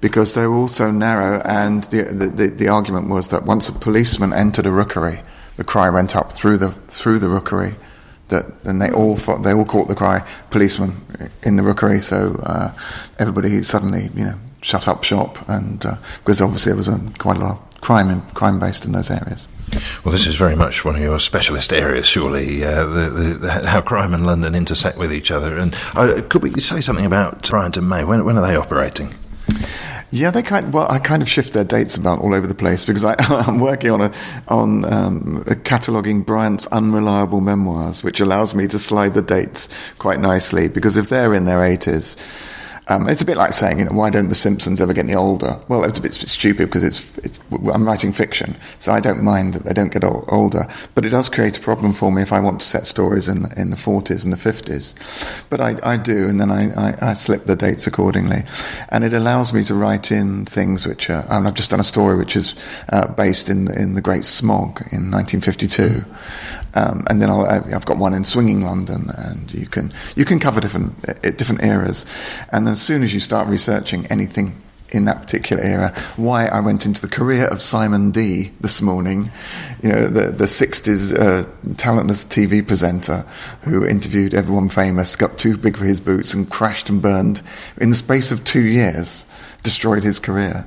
[0.00, 3.68] Because they were all so narrow, and the, the, the, the argument was that once
[3.68, 5.20] a policeman entered a rookery,
[5.56, 7.76] the cry went up through the, through the rookery.
[8.28, 10.92] That, and they all thought, they all caught the cry policeman
[11.42, 12.72] in the rookery, so uh,
[13.18, 17.36] everybody suddenly you know shut up shop, and uh, because obviously there was a, quite
[17.36, 19.46] a lot of crime in, crime based in those areas.
[20.04, 23.10] Well, this is very much one of your specialist areas, surely, uh, the,
[23.40, 25.58] the, how crime and London intersect with each other.
[25.58, 28.04] And uh, could we say something about Bryant and May?
[28.04, 29.14] When, when are they operating?
[30.14, 32.84] Yeah, they kind well, I kind of shift their dates about all over the place
[32.84, 33.16] because I,
[33.48, 34.12] am working on a
[34.46, 39.68] on um, a cataloguing Bryant's unreliable memoirs, which allows me to slide the dates
[39.98, 40.68] quite nicely.
[40.68, 42.16] Because if they're in their eighties,
[42.88, 45.14] um, it's a bit like saying, you know, why don't the Simpsons ever get any
[45.14, 45.58] older?
[45.68, 47.40] Well, it's a bit, stupid because it's, it's,
[47.72, 50.66] I'm writing fiction, so I don't mind that they don't get older.
[50.94, 53.46] But it does create a problem for me if I want to set stories in
[53.56, 54.94] in the 40s and the 50s.
[55.48, 58.44] But I, I do, and then I, I, I slip the dates accordingly.
[58.90, 61.84] And it allows me to write in things which are, and I've just done a
[61.84, 62.54] story which is
[62.90, 66.04] uh, based in, in the Great Smog in 1952.
[66.74, 70.40] Um, and then i have got one in swinging London, and you can you can
[70.40, 72.04] cover different uh, different eras.
[72.50, 74.60] And as soon as you start researching anything
[74.90, 79.30] in that particular era, why I went into the career of Simon Dee this morning,
[79.82, 83.24] you know, the, the 60s uh, talentless TV presenter
[83.62, 87.42] who interviewed everyone famous, got too big for his boots and crashed and burned
[87.78, 89.24] in the space of two years,
[89.64, 90.66] destroyed his career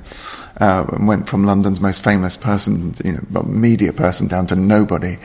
[0.60, 5.16] uh, and went from London's most famous person, you know, media person, down to nobody.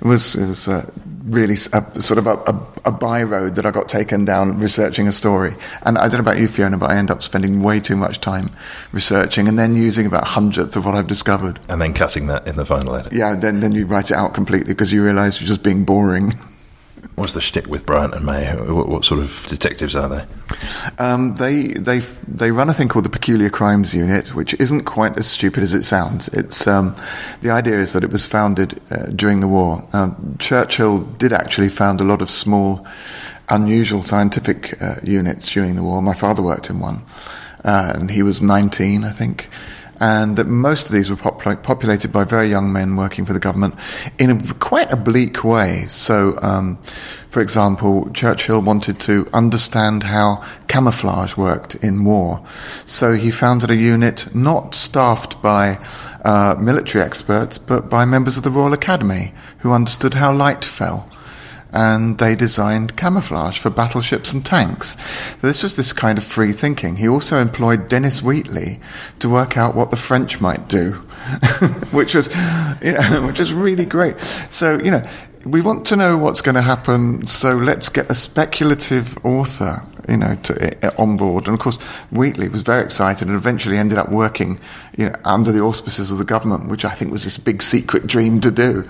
[0.00, 0.90] It was, it was uh,
[1.24, 5.08] really a, sort of a, a, a by road that I got taken down researching
[5.08, 5.54] a story.
[5.82, 8.20] And I don't know about you, Fiona, but I end up spending way too much
[8.20, 8.50] time
[8.92, 11.60] researching and then using about a hundredth of what I've discovered.
[11.68, 13.12] And then cutting that in the final edit.
[13.12, 16.32] Yeah, then, then you write it out completely because you realise you're just being boring.
[17.14, 18.54] What's the shtick with Bryant and May?
[18.56, 20.26] What, what sort of detectives are they?
[20.98, 25.16] Um, they they they run a thing called the Peculiar Crimes Unit, which isn't quite
[25.16, 26.28] as stupid as it sounds.
[26.28, 26.96] It's um,
[27.40, 29.86] the idea is that it was founded uh, during the war.
[30.38, 32.86] Churchill did actually found a lot of small,
[33.48, 36.02] unusual scientific uh, units during the war.
[36.02, 37.02] My father worked in one,
[37.64, 39.48] uh, and he was 19, I think
[40.04, 43.74] and that most of these were populated by very young men working for the government
[44.18, 45.86] in a quite a bleak way.
[45.88, 46.76] So, um,
[47.30, 52.44] for example, Churchill wanted to understand how camouflage worked in war.
[52.84, 55.78] So he founded a unit not staffed by
[56.22, 61.08] uh, military experts, but by members of the Royal Academy who understood how light fell
[61.74, 64.96] and they designed camouflage for battleships and tanks.
[65.42, 66.96] This was this kind of free thinking.
[66.96, 68.80] He also employed Dennis Wheatley
[69.18, 70.92] to work out what the French might do,
[71.90, 72.28] which was,
[72.80, 74.20] you know, which was really great.
[74.50, 75.02] So, you know,
[75.44, 80.16] we want to know what's going to happen, so let's get a speculative author, you
[80.16, 81.46] know, to, uh, on board.
[81.46, 81.78] And of course,
[82.10, 84.60] Wheatley was very excited and eventually ended up working,
[84.96, 88.06] you know, under the auspices of the government, which I think was this big secret
[88.06, 88.88] dream to do.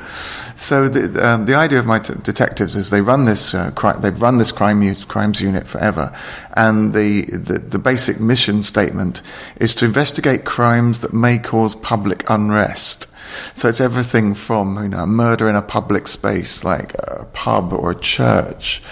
[0.56, 4.00] So the um, the idea of my t- detectives is they run this uh, cri-
[4.00, 6.16] they've run this crime u- crimes unit forever,
[6.56, 9.20] and the, the the basic mission statement
[9.56, 13.06] is to investigate crimes that may cause public unrest.
[13.54, 17.72] So it's everything from you know a murder in a public space like a pub
[17.72, 18.82] or a church,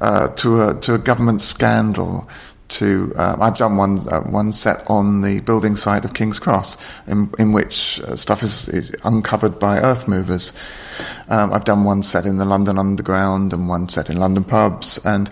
[0.00, 2.28] uh, to a to a government scandal.
[2.68, 6.76] To uh, I've done one uh, one set on the building site of King's Cross,
[7.06, 10.52] in in which uh, stuff is, is, uncovered by earth movers.
[11.30, 15.00] Um, I've done one set in the London Underground and one set in London pubs,
[15.02, 15.30] and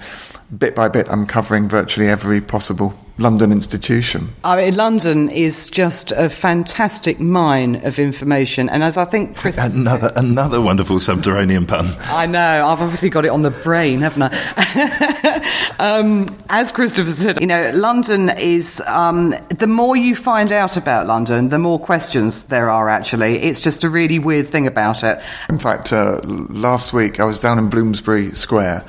[0.57, 4.29] bit by bit, I'm covering virtually every possible London institution.
[4.45, 9.57] I mean, London is just a fantastic mine of information, and as I think Chris
[9.59, 11.87] another another wonderful subterranean pun.
[12.03, 15.75] I know I've obviously got it on the brain, haven't I?
[15.79, 21.07] um, as Christopher said, you know, London is um, the more you find out about
[21.07, 22.89] London, the more questions there are.
[22.91, 25.23] Actually, it's just a really weird thing about it.
[25.49, 28.85] In fact, uh, last week I was down in Bloomsbury Square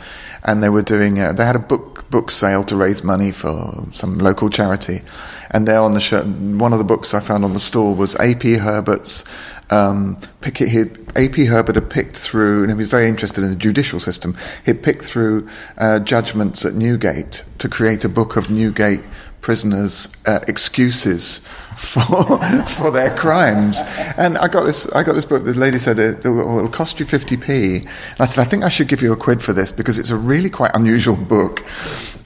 [0.47, 3.85] and they were doing uh, they had a book book sale to raise money for
[3.93, 5.01] some local charity
[5.51, 8.15] and there on the show, one of the books I found on the stall was
[8.19, 8.57] A.P.
[8.57, 9.23] Herbert's.
[9.69, 11.45] Um, pick, A.P.
[11.45, 14.37] Herbert had picked through, and he was very interested in the judicial system.
[14.65, 19.05] He'd picked through uh, judgments at Newgate to create a book of Newgate
[19.41, 21.41] prisoners' uh, excuses
[21.77, 22.01] for
[22.67, 23.81] for their crimes.
[24.17, 25.43] And I got this I got this book.
[25.43, 27.77] The lady said it, will cost you fifty p.
[27.77, 30.09] And I said I think I should give you a quid for this because it's
[30.09, 31.63] a really quite unusual book.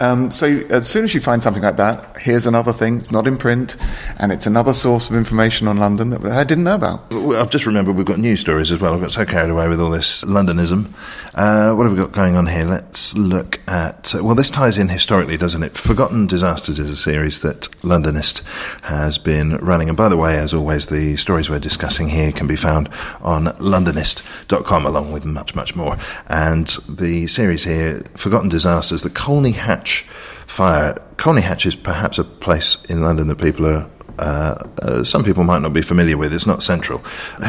[0.02, 2.98] Um, so as soon as you find something like that, here's another thing.
[2.98, 3.78] It's not in print,
[4.18, 7.14] and it's another source of information on London that I didn't know about.
[7.14, 8.96] I've just remembered we've got news stories as well.
[8.96, 10.92] I've got so carried away with all this Londonism.
[11.36, 12.66] Uh, what have we got going on here?
[12.66, 14.14] Let's look at.
[14.16, 15.78] Well, this ties in historically, doesn't it?
[15.78, 18.42] Forgotten Disasters is a series that Londonist
[18.84, 19.90] has been running.
[19.90, 22.90] And by the way, as always, the stories we're discussing here can be found
[23.22, 25.98] on londonist.com along with much, much more.
[26.28, 30.06] And the series here, Forgotten Disasters, the Colney Hatch
[30.48, 31.02] fire.
[31.18, 33.90] Colney Hatch is perhaps a place in London that people are
[34.20, 36.34] uh, uh, some people might not be familiar with.
[36.34, 37.00] It's not central.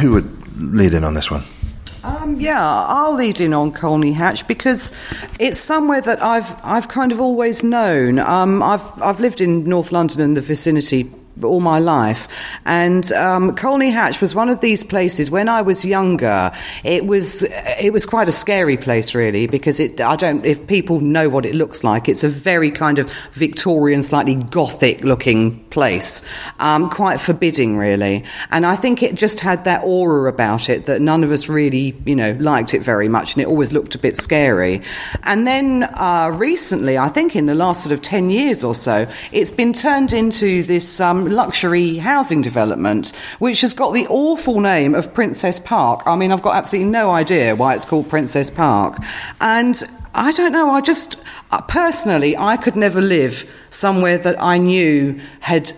[0.01, 1.43] Who would lead in on this one?
[2.05, 4.93] Um, yeah, I'll lead in on Colney Hatch because
[5.38, 8.18] it's somewhere that I've I've kind of always known.
[8.18, 11.11] Um, I've I've lived in North London and the vicinity
[11.43, 12.28] all my life.
[12.64, 15.30] And um, Colney Hatch was one of these places.
[15.30, 16.53] When I was younger,
[16.85, 20.01] it was it was quite a scary place, really, because it.
[20.01, 20.45] I don't.
[20.45, 25.64] If people know what it looks like, it's a very kind of Victorian, slightly gothic-looking
[25.70, 26.22] place,
[26.61, 28.24] um, quite forbidding, really.
[28.51, 31.97] And I think it just had that aura about it that none of us really,
[32.05, 34.83] you know, liked it very much, and it always looked a bit scary.
[35.22, 39.07] And then uh, recently, I think in the last sort of ten years or so,
[39.33, 41.01] it's been turned into this.
[41.01, 46.02] Um, luxury housing development, which has got the awful name of Princess Park.
[46.06, 48.98] I mean, I've got absolutely no idea why it's called Princess Park.
[49.40, 49.82] And
[50.14, 51.16] I don't know, I just,
[51.50, 55.72] uh, personally, I could never live somewhere that I knew had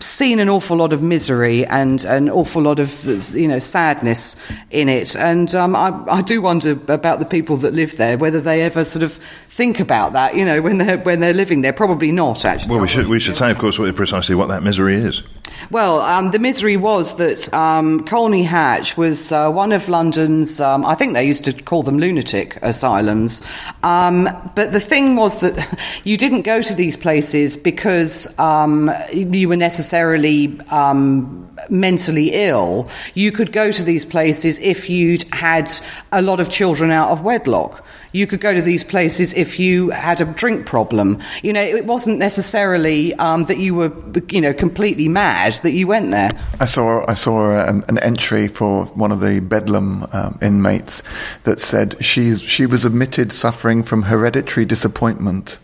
[0.00, 4.36] seen an awful lot of misery and an awful lot of you know sadness
[4.70, 8.40] in it, and um, I, I, do wonder about the people that live there whether
[8.40, 9.18] they ever sort of
[9.56, 10.36] think about that.
[10.36, 12.70] You know, when they're when they're living there, probably not actually.
[12.70, 15.22] Well, we should we should say, of course, what, precisely what that misery is.
[15.70, 20.84] Well, um, the misery was that um, Colney Hatch was uh, one of London's, um,
[20.84, 23.42] I think they used to call them lunatic asylums.
[23.82, 25.56] Um, but the thing was that
[26.04, 32.88] you didn't go to these places because um, you were necessarily um, mentally ill.
[33.14, 35.70] You could go to these places if you'd had
[36.12, 37.84] a lot of children out of wedlock.
[38.16, 41.20] You could go to these places if you had a drink problem.
[41.42, 43.92] You know, it wasn't necessarily um, that you were,
[44.30, 46.30] you know, completely mad that you went there.
[46.58, 51.02] I saw I saw um, an entry for one of the Bedlam um, inmates
[51.42, 55.58] that said she's she was admitted suffering from hereditary disappointment.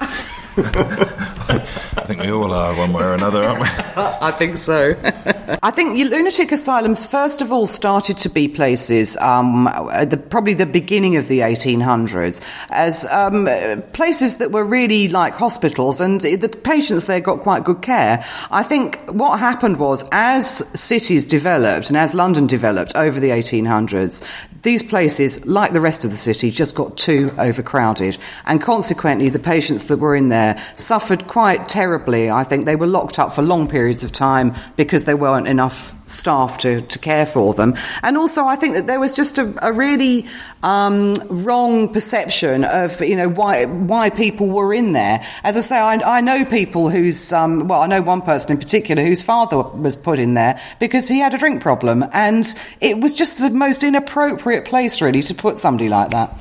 [1.50, 3.66] I think we all are one way or another, aren't we?
[3.96, 4.94] I think so.
[5.62, 10.66] I think lunatic asylums, first of all, started to be places, um, the, probably the
[10.66, 12.40] beginning of the 1800s,
[12.70, 13.48] as um,
[13.92, 18.24] places that were really like hospitals, and the patients there got quite good care.
[18.50, 24.24] I think what happened was, as cities developed and as London developed over the 1800s,
[24.62, 28.18] these places, like the rest of the city, just got too overcrowded.
[28.44, 32.30] And consequently, the patients that were in there suffered quite terribly.
[32.30, 35.94] I think they were locked up for long periods of time because there weren't enough
[36.06, 37.76] staff to, to care for them.
[38.02, 40.26] And also, I think that there was just a, a really
[40.62, 45.24] um, wrong perception of, you know, why, why people were in there.
[45.44, 48.58] As I say, I, I know people whose, um, well, I know one person in
[48.58, 52.04] particular whose father was put in there because he had a drink problem.
[52.12, 52.46] And
[52.80, 56.36] it was just the most inappropriate place, really, to put somebody like that.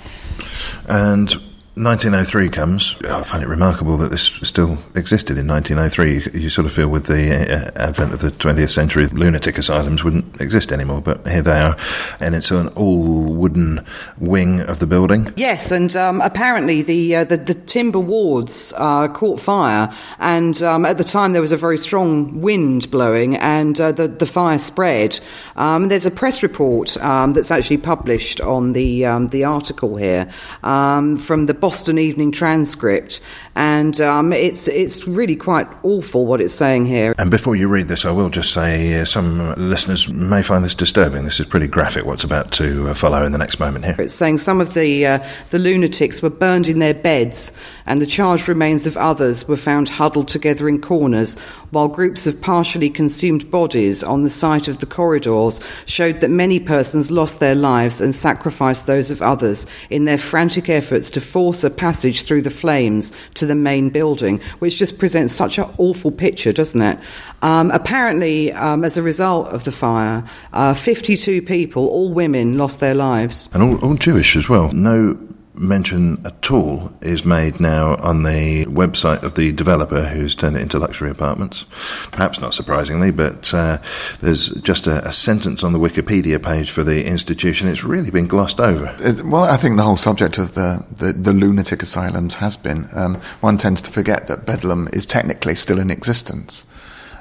[0.87, 1.48] And
[1.81, 2.95] 1903 comes.
[3.09, 6.13] I find it remarkable that this still existed in 1903.
[6.13, 10.03] You, you sort of feel with the uh, advent of the 20th century, lunatic asylums
[10.03, 11.77] wouldn't exist anymore, but here they are.
[12.19, 13.85] And it's an all wooden
[14.17, 15.33] wing of the building.
[15.37, 20.85] Yes, and um, apparently the, uh, the, the timber wards uh, caught fire, and um,
[20.85, 24.59] at the time there was a very strong wind blowing, and uh, the, the fire
[24.59, 25.19] spread.
[25.55, 30.29] Um, there's a press report um, that's actually published on the um, the article here
[30.63, 33.21] um, from the Boston Evening Transcript,
[33.55, 37.13] and um, it's it's really quite awful what it's saying here.
[37.17, 40.75] And before you read this, I will just say uh, some listeners may find this
[40.75, 41.25] disturbing.
[41.25, 42.05] This is pretty graphic.
[42.05, 43.95] What's about to uh, follow in the next moment here?
[43.99, 47.51] It's saying some of the uh, the lunatics were burned in their beds,
[47.85, 51.37] and the charred remains of others were found huddled together in corners,
[51.71, 56.59] while groups of partially consumed bodies on the site of the corridors showed that many
[56.59, 61.63] persons lost their lives and sacrificed those of others in their frantic efforts to force
[61.63, 66.11] a passage through the flames to the main building, which just presents such an awful
[66.11, 66.99] picture, doesn't it?
[67.41, 70.23] Um, apparently, um, as a result of the fire,
[70.53, 73.49] uh, 52 people, all women, lost their lives.
[73.53, 74.71] And all, all Jewish as well.
[74.71, 75.17] No
[75.59, 80.61] mention at all is made now on the website of the developer who's turned it
[80.61, 81.65] into luxury apartments.
[82.11, 83.77] Perhaps not surprisingly, but uh,
[84.21, 87.67] there's just a, a, sentence on the Wikipedia page for the institution.
[87.67, 88.95] It's really been glossed over.
[88.99, 92.87] It, well, I think the whole subject of the, the, the lunatic asylums has been.
[92.93, 96.65] Um, one tends to forget that Bedlam is technically still in existence.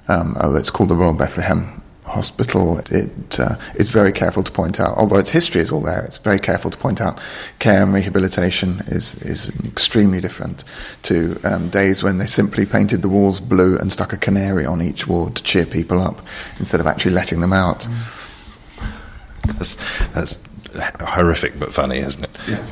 [0.07, 4.81] Um, oh, it's called the Royal Bethlehem hospital, it uh, is very careful to point
[4.81, 7.21] out, although its history is all there, it's very careful to point out
[7.59, 10.65] care and rehabilitation is, is extremely different
[11.03, 14.83] to um, days when they simply painted the walls blue and stuck a canary on
[14.83, 16.21] each ward to cheer people up
[16.59, 17.81] instead of actually letting them out.
[17.81, 19.55] Mm.
[19.55, 19.77] That's,
[20.09, 20.39] that's
[21.01, 22.31] horrific but funny, isn't it?
[22.49, 22.63] Yeah.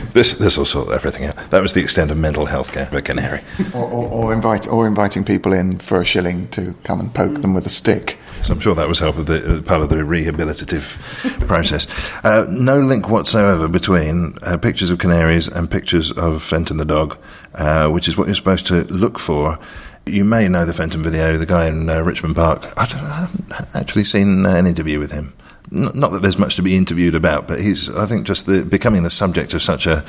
[0.12, 1.36] this this will sort everything out.
[1.50, 3.40] That was the extent of mental health care for Canary.
[3.74, 7.40] or, or, or, invite, or inviting people in for a shilling to come and poke
[7.40, 8.18] them with a stick.
[8.42, 11.86] So I'm sure that was help of the, uh, part of the rehabilitative process.
[12.24, 17.18] Uh, no link whatsoever between uh, pictures of canaries and pictures of Fenton the dog,
[17.54, 19.58] uh, which is what you're supposed to look for.
[20.06, 22.64] You may know the Fenton video, the guy in uh, Richmond Park.
[22.78, 25.34] I, I, haven't actually seen uh, an interview with him
[25.70, 29.02] not that there's much to be interviewed about, but he's, I think, just the, becoming
[29.02, 30.04] the subject of such a,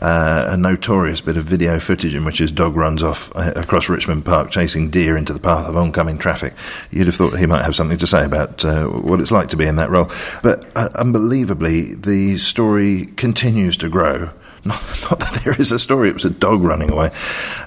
[0.00, 3.88] uh, a notorious bit of video footage in which his dog runs off uh, across
[3.88, 6.54] Richmond Park chasing deer into the path of oncoming traffic.
[6.90, 9.56] You'd have thought he might have something to say about uh, what it's like to
[9.56, 10.10] be in that role.
[10.42, 14.30] But uh, unbelievably, the story continues to grow.
[14.64, 17.10] Not, not, that there is a story, it was a dog running away.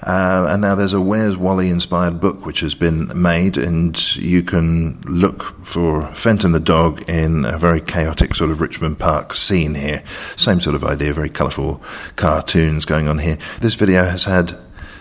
[0.02, 4.42] Uh, and now there's a Where's Wally inspired book which has been made, and you
[4.42, 9.74] can look for Fenton the dog in a very chaotic sort of Richmond Park scene
[9.74, 10.02] here.
[10.36, 11.82] Same sort of idea, very colourful
[12.16, 13.38] cartoons going on here.
[13.60, 14.58] This video has had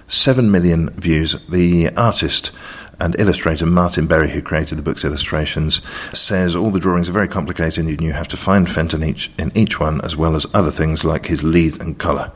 [0.08, 1.34] 7 million views.
[1.48, 2.52] The artist
[3.02, 5.82] and illustrator Martin Berry, who created the book's illustrations,
[6.14, 9.52] says all the drawings are very complicated and you have to find Fenton each, in
[9.58, 12.32] each one, as well as other things like his lead and colour.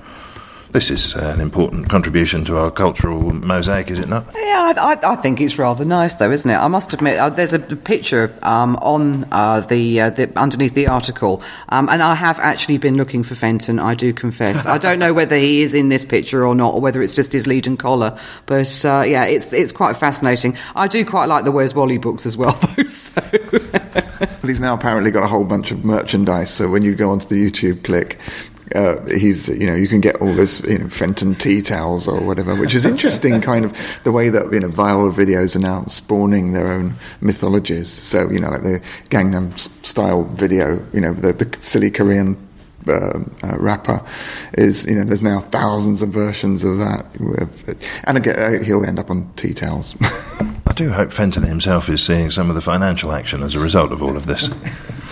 [0.71, 4.25] This is uh, an important contribution to our cultural mosaic, is it not?
[4.35, 6.55] Yeah, I, I, think it's rather nice, though, isn't it?
[6.55, 10.87] I must admit, uh, there's a picture um, on uh, the, uh, the, underneath the
[10.87, 13.79] article, um, and I have actually been looking for Fenton.
[13.79, 14.65] I do confess.
[14.65, 17.31] I don't know whether he is in this picture or not, or whether it's just
[17.31, 18.19] his lead and collar.
[18.45, 20.57] But uh, yeah, it's it's quite fascinating.
[20.75, 22.83] I do quite like the Where's Wally books as well, though.
[22.83, 23.21] So.
[23.31, 26.49] well, he's now apparently got a whole bunch of merchandise.
[26.49, 28.19] So when you go onto the YouTube click,
[28.73, 32.19] uh, he's you know you can get all this you know Fenton tea towels or
[32.21, 33.41] whatever, which is interesting.
[33.45, 37.89] kind of the way that you know viral videos are now spawning their own mythologies.
[37.89, 42.37] So you know like the Gangnam Style video, you know the, the silly Korean
[42.87, 44.03] uh, uh, rapper
[44.53, 47.03] is you know there's now thousands of versions of that
[48.03, 49.95] and again uh, he'll end up on tea towels
[50.67, 53.91] I do hope Fenton himself is seeing some of the financial action as a result
[53.91, 54.49] of all of this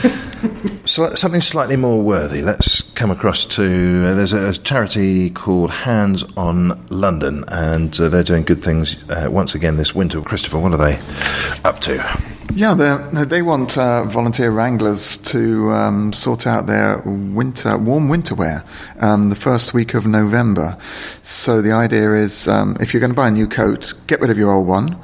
[0.86, 2.42] so, something slightly more worthy.
[2.42, 8.10] Let's come across to uh, there's a, a, charity called Hands on London, and uh,
[8.10, 10.22] they're doing good things uh, once again this winter.
[10.22, 11.00] Christopher, what are they
[11.64, 12.04] up to?
[12.56, 12.76] Yeah,
[13.28, 18.64] they want uh, volunteer wranglers to um, sort out their winter warm winter wear
[19.00, 20.78] um, the first week of November.
[21.24, 24.30] So the idea is, um, if you're going to buy a new coat, get rid
[24.30, 25.02] of your old one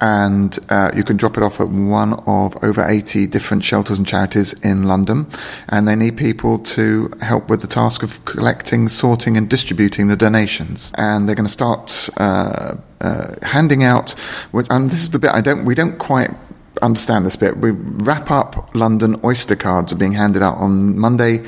[0.00, 4.06] and uh, you can drop it off at one of over 80 different shelters and
[4.06, 5.26] charities in London.
[5.68, 10.16] And they need people to help with the task of collecting, sorting, and distributing the
[10.16, 10.90] donations.
[10.94, 14.14] And they're going to start uh, uh, handing out.
[14.52, 15.64] And this is the bit I don't.
[15.64, 16.30] We don't quite
[16.82, 17.56] understand this bit.
[17.58, 21.38] We wrap up London Oyster cards are being handed out on Monday,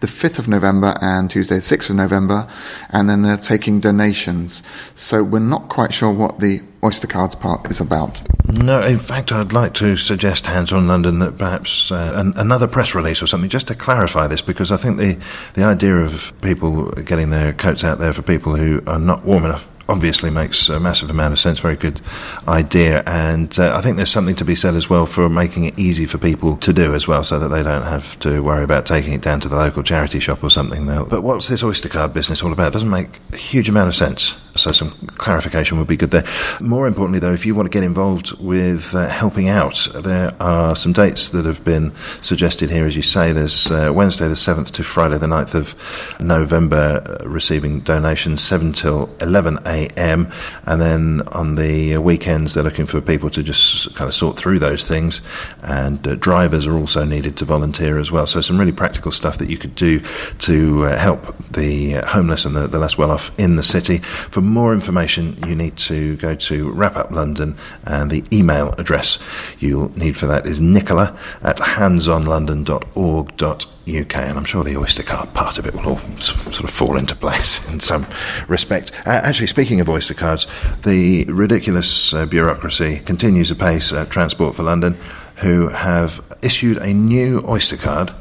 [0.00, 2.48] the 5th of November and Tuesday, the 6th of November,
[2.90, 4.62] and then they're taking donations.
[4.94, 8.20] So we're not quite sure what the Oyster cards part is about.
[8.52, 12.66] No, in fact, I'd like to suggest Hands on London that perhaps uh, an, another
[12.66, 15.16] press release or something just to clarify this because I think the,
[15.54, 19.44] the idea of people getting their coats out there for people who are not warm
[19.44, 21.60] enough obviously makes a massive amount of sense.
[21.60, 22.00] Very good
[22.48, 25.78] idea, and uh, I think there's something to be said as well for making it
[25.78, 28.86] easy for people to do as well, so that they don't have to worry about
[28.86, 30.86] taking it down to the local charity shop or something.
[30.86, 32.68] But what's this Oyster card business all about?
[32.68, 34.34] It doesn't make a huge amount of sense.
[34.54, 36.24] So some clarification would be good there.
[36.60, 40.76] More importantly, though, if you want to get involved with uh, helping out, there are
[40.76, 42.84] some dates that have been suggested here.
[42.84, 47.26] As you say, there's uh, Wednesday the 7th to Friday the 9th of November, uh,
[47.26, 50.30] receiving donations 7 till 11 a.m.
[50.66, 54.58] And then on the weekends, they're looking for people to just kind of sort through
[54.58, 55.22] those things.
[55.62, 58.26] And uh, drivers are also needed to volunteer as well.
[58.26, 60.00] So some really practical stuff that you could do
[60.40, 63.98] to uh, help the homeless and the, the less well off in the city.
[63.98, 69.18] For more information, you need to go to Wrap Up London, and the email address
[69.58, 74.16] you'll need for that is nicola at handsonlondon.org.uk.
[74.16, 77.16] And I'm sure the Oyster card part of it will all sort of fall into
[77.16, 78.06] place in some
[78.48, 78.92] respect.
[79.06, 80.46] Uh, actually, speaking of Oyster cards,
[80.84, 84.96] the ridiculous uh, bureaucracy continues apace at Transport for London,
[85.36, 88.12] who have issued a new Oyster card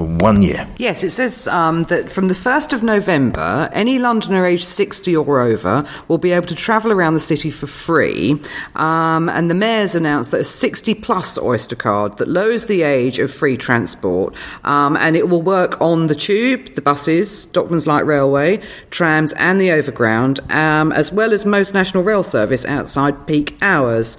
[0.00, 0.66] for one year.
[0.78, 5.42] Yes, it says um, that from the 1st of November, any Londoner aged 60 or
[5.42, 8.40] over will be able to travel around the city for free.
[8.76, 13.18] Um, and the mayor's announced that a 60 plus Oyster card that lowers the age
[13.18, 14.34] of free transport
[14.64, 19.60] um, and it will work on the tube, the buses, Docklands Light Railway, trams, and
[19.60, 24.16] the overground, um, as well as most national rail service outside peak hours.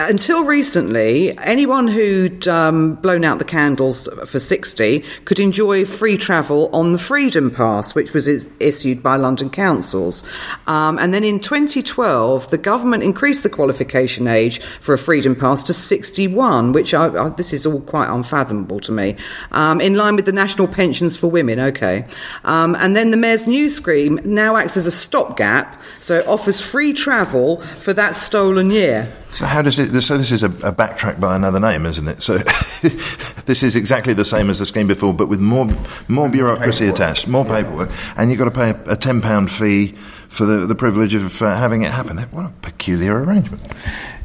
[0.00, 6.70] Until recently, anyone who'd um, blown out the candles for 60 could enjoy free travel
[6.72, 10.22] on the Freedom Pass, which was is- issued by London councils.
[10.68, 15.64] Um, and then in 2012, the government increased the qualification age for a Freedom Pass
[15.64, 19.16] to 61, which I, I, this is all quite unfathomable to me,
[19.50, 22.06] um, in line with the national pensions for women, okay.
[22.44, 26.60] Um, and then the Mayor's new scheme now acts as a stopgap, so it offers
[26.60, 29.12] free travel for that stolen year.
[29.30, 30.00] So how does it?
[30.02, 32.22] So this is a, a backtrack by another name, isn't it?
[32.22, 32.38] So
[33.46, 35.68] this is exactly the same as the scheme before, but with more
[36.08, 36.96] more bureaucracy paperwork.
[36.96, 37.62] attached, more yeah.
[37.62, 39.94] paperwork, and you've got to pay a, a ten pound fee
[40.28, 42.18] for the the privilege of uh, having it happen.
[42.18, 43.62] What a peculiar arrangement.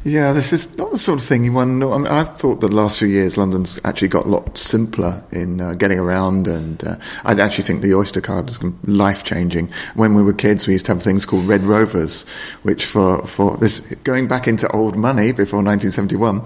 [0.06, 1.94] Yeah, this is not the sort of thing you want to know.
[1.94, 5.24] I mean, I've thought that the last few years London's actually got a lot simpler
[5.32, 9.72] in uh, getting around, and uh, I actually think the Oyster card is life changing.
[9.94, 12.24] When we were kids, we used to have things called Red Rovers,
[12.64, 16.42] which for, for this, going back into old money before 1971,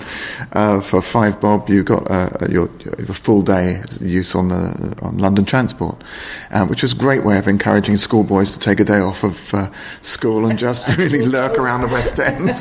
[0.52, 5.18] uh, for five bob, you got uh, your, your, full day use on, the, on
[5.18, 6.00] London transport,
[6.52, 9.52] uh, which was a great way of encouraging schoolboys to take a day off of
[9.52, 9.68] uh,
[10.00, 12.56] school and just really lurk around the West End.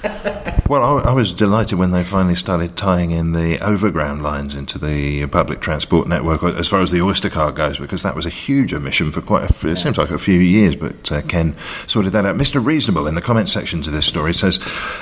[0.70, 4.78] Well, I, I, was delighted when they finally started tying in the overground lines into
[4.78, 8.30] the public transport network as far as the Oyster card goes, because that was a
[8.30, 11.56] huge omission for quite a, it seems like a few years, but uh, Ken
[11.88, 12.36] sorted that out.
[12.36, 12.64] Mr.
[12.64, 14.60] Reasonable in the comment section to this story says,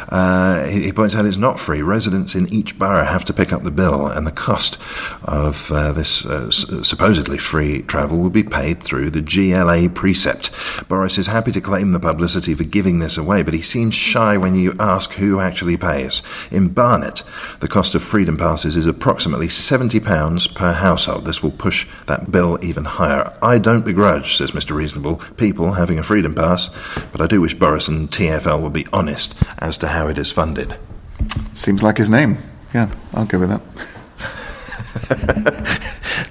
[0.08, 1.82] uh, he, he, points out it's not free.
[1.82, 4.80] Residents in each borough have to pick up the bill, and the cost
[5.24, 10.50] of uh, this uh, s- supposedly free travel will be paid through the GLA precept.
[10.88, 14.38] Boris is happy to claim the publicity for giving this away, but he seems shy
[14.38, 16.22] when you ask who actually pays.
[16.50, 17.22] In Barnet,
[17.60, 21.24] the cost of freedom passes is approximately £70 per household.
[21.24, 23.32] This will push that bill even higher.
[23.42, 24.74] I don't begrudge, says Mr.
[24.74, 26.70] Reasonable, people having a freedom pass,
[27.12, 30.32] but I do wish Boris and TFL would be honest as to how it is
[30.32, 30.76] funded.
[31.54, 32.38] Seems like his name.
[32.74, 33.62] Yeah, I'll go with that.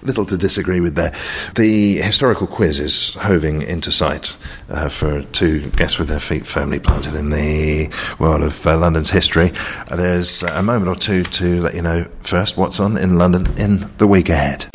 [0.07, 1.13] Little to disagree with there.
[1.55, 4.37] The historical quiz is hoving into sight
[4.69, 9.09] uh, for two guests with their feet firmly planted in the world of uh, London's
[9.09, 9.51] history.
[9.89, 13.47] Uh, there's a moment or two to let you know first what's on in London
[13.57, 14.65] in the week ahead.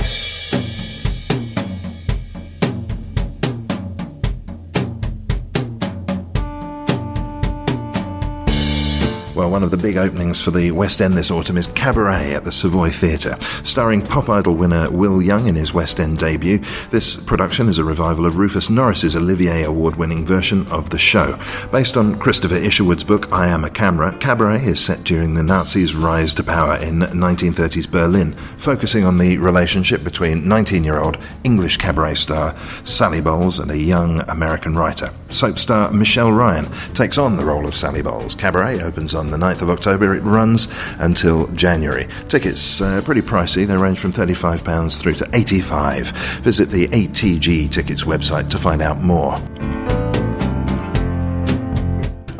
[9.34, 12.44] Well, one of the big openings for the West End this autumn is Cabaret at
[12.44, 13.38] the Savoy Theatre.
[13.64, 16.58] Starring pop idol winner Will Young in his West End debut,
[16.90, 21.38] this production is a revival of Rufus Norris's Olivier Award winning version of the show.
[21.72, 25.94] Based on Christopher Isherwood's book I Am a Camera, Cabaret is set during the Nazis'
[25.94, 31.78] rise to power in 1930s Berlin, focusing on the relationship between 19 year old English
[31.78, 32.54] cabaret star
[32.84, 35.10] Sally Bowles and a young American writer.
[35.30, 38.34] Soap star Michelle Ryan takes on the role of Sally Bowles.
[38.34, 40.14] Cabaret opens on the 9th of October.
[40.14, 40.68] It runs
[40.98, 42.08] until January.
[42.28, 43.66] Tickets are uh, pretty pricey.
[43.66, 46.10] They range from £35 through to 85
[46.42, 49.40] Visit the ATG Tickets website to find out more.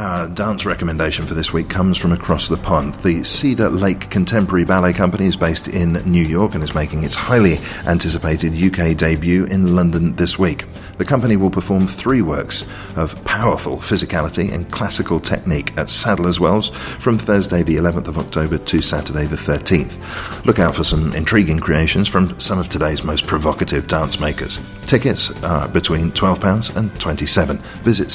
[0.03, 2.93] Uh, dance recommendation for this week comes from across the pond.
[2.97, 7.15] The Cedar Lake Contemporary Ballet Company is based in New York and is making its
[7.15, 10.65] highly anticipated UK debut in London this week.
[10.99, 16.71] The company will perform three works of powerful physicality and classical technique at Sadler's Wells
[16.71, 20.45] from Thursday the 11th of October to Saturday the 13th.
[20.45, 24.59] Look out for some intriguing creations from some of today's most provocative dance makers.
[24.85, 27.61] Tickets are between £12 and £27.
[27.85, 28.11] Visit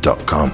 [0.00, 0.52] sadlerswells.com.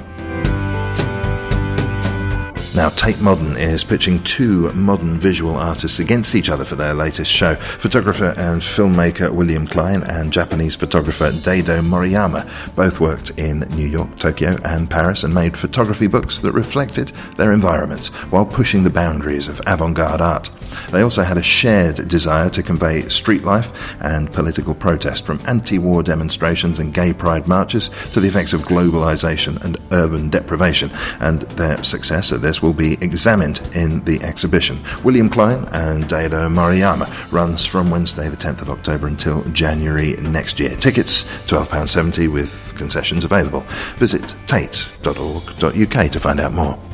[2.74, 7.32] Now, Tate Modern is pitching two modern visual artists against each other for their latest
[7.32, 7.55] show.
[7.55, 14.14] Photographer and filmmaker William Klein and Japanese photographer Daido Moriyama both worked in New York,
[14.16, 19.49] Tokyo, and Paris and made photography books that reflected their environments while pushing the boundaries
[19.49, 20.51] of avant garde art.
[20.90, 25.78] They also had a shared desire to convey street life and political protest from anti
[25.78, 30.90] war demonstrations and gay pride marches to the effects of globalization and urban deprivation,
[31.20, 34.78] and their success at this will be examined in the exhibition.
[35.04, 40.58] William Klein and Daido Moriyama runs from Wednesday, the 10th of October until January next
[40.58, 40.76] year.
[40.76, 43.60] Tickets £12.70 with concessions available.
[43.96, 46.86] Visit tate.org.uk to find out more.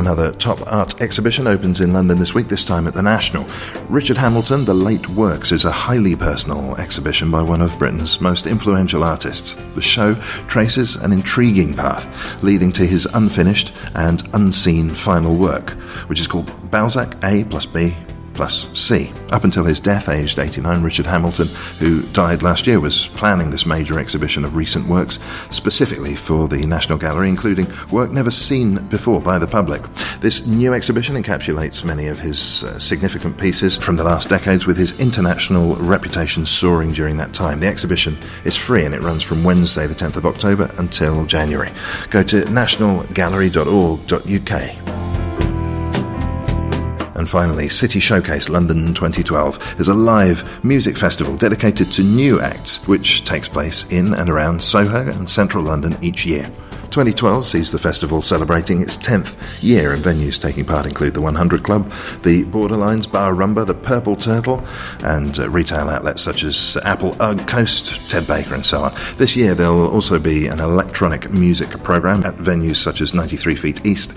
[0.00, 3.44] Another top art exhibition opens in London this week, this time at the National.
[3.90, 8.46] Richard Hamilton, The Late Works, is a highly personal exhibition by one of Britain's most
[8.46, 9.56] influential artists.
[9.74, 10.14] The show
[10.48, 15.72] traces an intriguing path leading to his unfinished and unseen final work,
[16.08, 17.94] which is called Balzac A plus B
[18.40, 19.12] plus C.
[19.32, 23.66] Up until his death, aged 89, Richard Hamilton, who died last year, was planning this
[23.66, 25.18] major exhibition of recent works
[25.50, 29.82] specifically for the National Gallery, including work never seen before by the public.
[30.20, 34.78] This new exhibition encapsulates many of his uh, significant pieces from the last decades, with
[34.78, 37.60] his international reputation soaring during that time.
[37.60, 38.16] The exhibition
[38.46, 41.72] is free and it runs from Wednesday, the 10th of October, until January.
[42.08, 45.09] Go to nationalgallery.org.uk.
[47.14, 52.86] And finally, City Showcase London 2012 is a live music festival dedicated to new acts,
[52.86, 56.50] which takes place in and around Soho and central London each year.
[56.90, 61.62] 2012 sees the festival celebrating its 10th year, and venues taking part include the 100
[61.62, 61.88] Club,
[62.22, 64.64] the Borderlines Bar Rumba, the Purple Turtle,
[65.04, 68.94] and uh, retail outlets such as Apple Ugg Coast, Ted Baker, and so on.
[69.18, 73.86] This year there'll also be an electronic music program at venues such as 93 Feet
[73.86, 74.12] East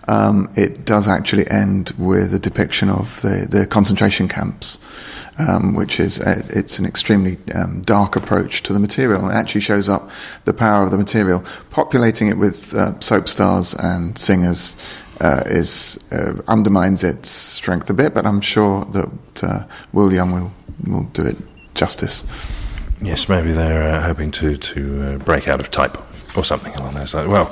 [0.07, 4.77] Um, it does actually end with a depiction of the, the concentration camps,
[5.39, 9.27] um, which is a, it's an extremely um, dark approach to the material.
[9.29, 10.09] It actually shows up
[10.43, 14.75] the power of the material, populating it with uh, soap stars and singers
[15.21, 19.63] uh, is uh, undermines its strength a bit, but I'm sure that uh,
[19.93, 20.51] William will
[20.85, 21.37] will do it
[21.73, 22.23] justice.
[23.01, 25.97] Yes, maybe they're uh, hoping to to uh, break out of type
[26.37, 27.27] or something along those lines.
[27.27, 27.51] Well,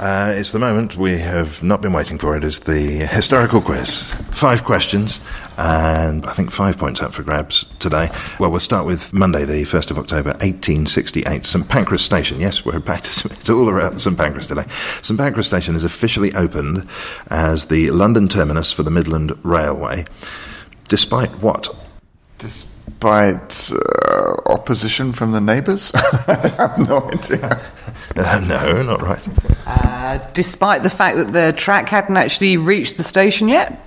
[0.00, 2.36] uh, it's the moment we have not been waiting for.
[2.36, 4.04] It is the historical quiz.
[4.30, 5.20] Five questions,
[5.56, 8.10] and I think five points up for grabs today.
[8.38, 11.44] Well, we'll start with Monday, the 1st of October, 1868.
[11.44, 12.40] St Pancras Station.
[12.40, 14.64] Yes, we're back to it's all around St Pancras today.
[15.02, 16.88] St Pancras Station is officially opened
[17.28, 20.04] as the London terminus for the Midland Railway.
[20.88, 21.74] Despite what?
[22.38, 25.92] Despite uh, opposition from the neighbours?
[25.94, 27.60] I have no idea.
[28.18, 29.28] Uh, no, not right.
[29.66, 33.84] Uh, despite the fact that the track hadn't actually reached the station yet?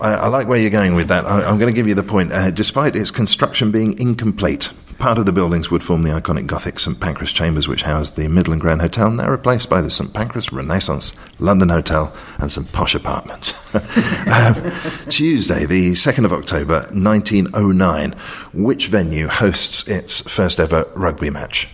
[0.00, 1.24] I, I like where you're going with that.
[1.24, 2.32] I, am going to give you the point.
[2.32, 6.80] Uh, despite its construction being incomplete, Part of the buildings would form the iconic Gothic
[6.80, 10.52] St Pancras Chambers, which housed the Midland Grand Hotel, now replaced by the St Pancras
[10.52, 13.52] Renaissance London Hotel and some posh apartments.
[13.74, 14.72] um,
[15.10, 18.12] Tuesday, the 2nd of October, 1909.
[18.54, 21.68] Which venue hosts its first ever rugby match?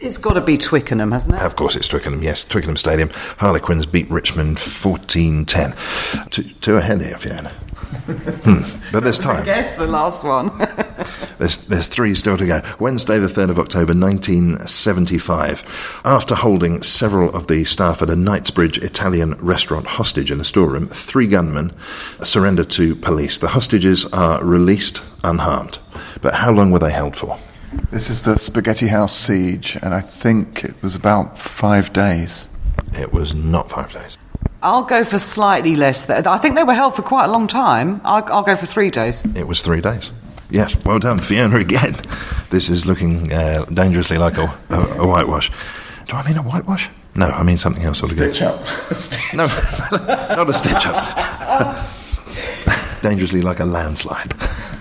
[0.00, 1.42] It's got to be Twickenham, hasn't it?
[1.42, 2.44] Of course, it's Twickenham, yes.
[2.44, 3.10] Twickenham Stadium.
[3.36, 5.74] Harlequins beat Richmond 14 10.
[6.30, 7.50] Two, two ahead here, Fiona.
[7.50, 8.62] hmm.
[8.92, 9.42] But there's time.
[9.42, 10.48] I guess the last one.
[11.38, 12.62] there's, there's three still to go.
[12.78, 16.00] Wednesday, the 3rd of October, 1975.
[16.06, 20.88] After holding several of the staff at a Knightsbridge Italian restaurant hostage in a storeroom,
[20.88, 21.72] three gunmen
[22.22, 23.38] surrendered to police.
[23.38, 25.78] The hostages are released unharmed.
[26.22, 27.38] But how long were they held for?
[27.90, 32.48] This is the Spaghetti House siege, and I think it was about five days.
[32.98, 34.18] It was not five days.
[34.62, 36.06] I'll go for slightly less.
[36.06, 38.00] Th- I think they were held for quite a long time.
[38.04, 39.24] I'll, I'll go for three days.
[39.36, 40.10] It was three days.
[40.50, 41.94] Yes, well done, Fiona, again.
[42.50, 45.52] This is looking uh, dangerously like a, a, a, whitewash.
[46.06, 46.90] Do I mean a whitewash?
[47.14, 48.34] No, I mean something else altogether.
[48.34, 48.60] Stitch up.
[49.34, 49.46] no,
[50.34, 51.86] not a stitch up.
[53.02, 54.34] dangerously like a landslide.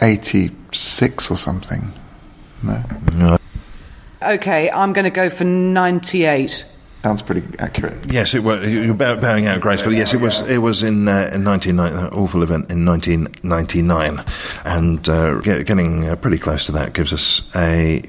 [0.00, 1.92] 86 or something.
[2.62, 2.82] No.
[3.16, 3.36] No.
[4.22, 6.64] Okay, I'm going to go for 98.
[7.02, 8.12] Sounds pretty accurate.
[8.12, 8.64] Yes, it was.
[8.68, 9.96] You're bowing out gracefully.
[9.96, 10.42] Yes, it was.
[10.42, 14.24] It was in uh, in 1990, an awful event in 1999,
[14.64, 18.02] and uh, getting uh, pretty close to that gives us a.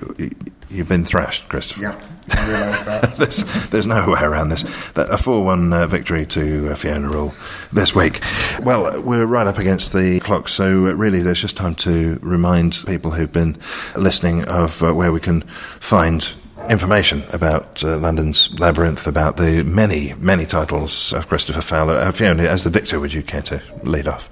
[0.70, 1.82] You've been thrashed, Christopher.
[1.82, 2.00] Yeah.
[2.32, 3.16] I realise that.
[3.18, 4.64] there's, there's no way around this.
[4.96, 7.34] A 4 1 uh, victory to uh, Fiona Rule
[7.72, 8.22] this week.
[8.62, 12.84] Well, we're right up against the clock, so uh, really there's just time to remind
[12.86, 13.58] people who've been
[13.96, 15.42] listening of uh, where we can
[15.80, 16.32] find
[16.70, 21.96] information about uh, London's Labyrinth, about the many, many titles of Christopher Fowler.
[21.96, 24.30] Uh, Fiona, as the victor, would you care to lead off?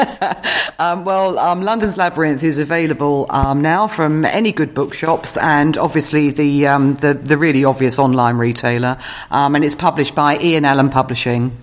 [0.78, 6.30] um, well, um, London's Labyrinth is available um, now from any good bookshops and obviously
[6.30, 8.98] the, um, the, the, really obvious online retailer.
[9.30, 11.56] Um, and it's published by Ian Allan Publishing.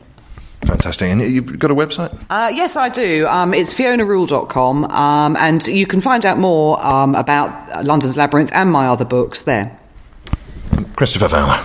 [0.62, 1.10] Fantastic.
[1.10, 2.18] And you've got a website?
[2.30, 3.28] Uh, yes, I do.
[3.28, 4.86] Um, it's fionarule.com.
[4.86, 9.44] Um, and you can find out more um, about London's Labyrinth and my other books
[9.44, 9.78] there.
[10.96, 11.64] Christopher Fowler.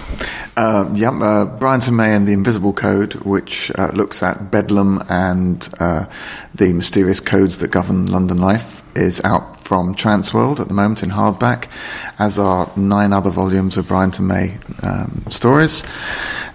[0.55, 5.66] Uh, yeah, uh, Bryant May and the Invisible Code, which uh, looks at Bedlam and
[5.80, 6.05] uh,
[6.55, 11.11] the mysterious codes that govern London life, is out from Transworld at the moment in
[11.11, 11.68] hardback,
[12.18, 15.84] as are nine other volumes of and May um, stories.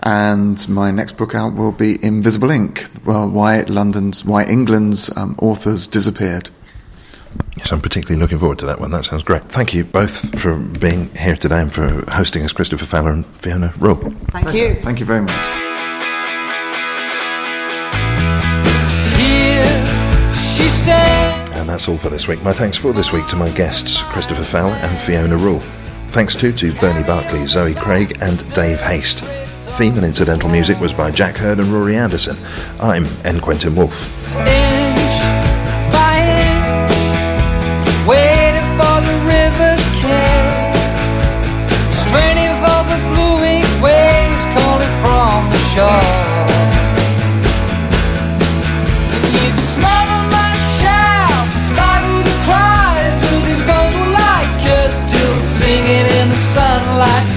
[0.04, 5.36] And my next book out will be Invisible Ink, well, why London's, why England's um,
[5.39, 6.52] authors disappeared.
[7.58, 8.92] Yes, I'm particularly looking forward to that one.
[8.92, 9.44] That sounds great.
[9.44, 13.74] Thank you both for being here today and for hosting us, Christopher Fowler and Fiona
[13.80, 13.96] Rule.
[14.32, 14.82] Thank you.
[14.82, 15.68] Thank you very much.
[21.54, 22.42] And that's all for this week.
[22.44, 25.62] My thanks for this week to my guests, Christopher Fowler and Fiona Rule.
[26.12, 29.20] Thanks too to Bernie Barkley, Zoe Craig, and Dave Haste.
[29.78, 32.38] Theme and incidental music was by Jack Hurd and Rory Anderson.
[32.80, 33.42] I'm N.
[33.42, 34.08] Quentin Woolf.
[45.80, 45.86] And
[49.32, 54.15] you can smother my shouts stifle the cries, but these bones will
[54.89, 57.37] still singing in the sunlight.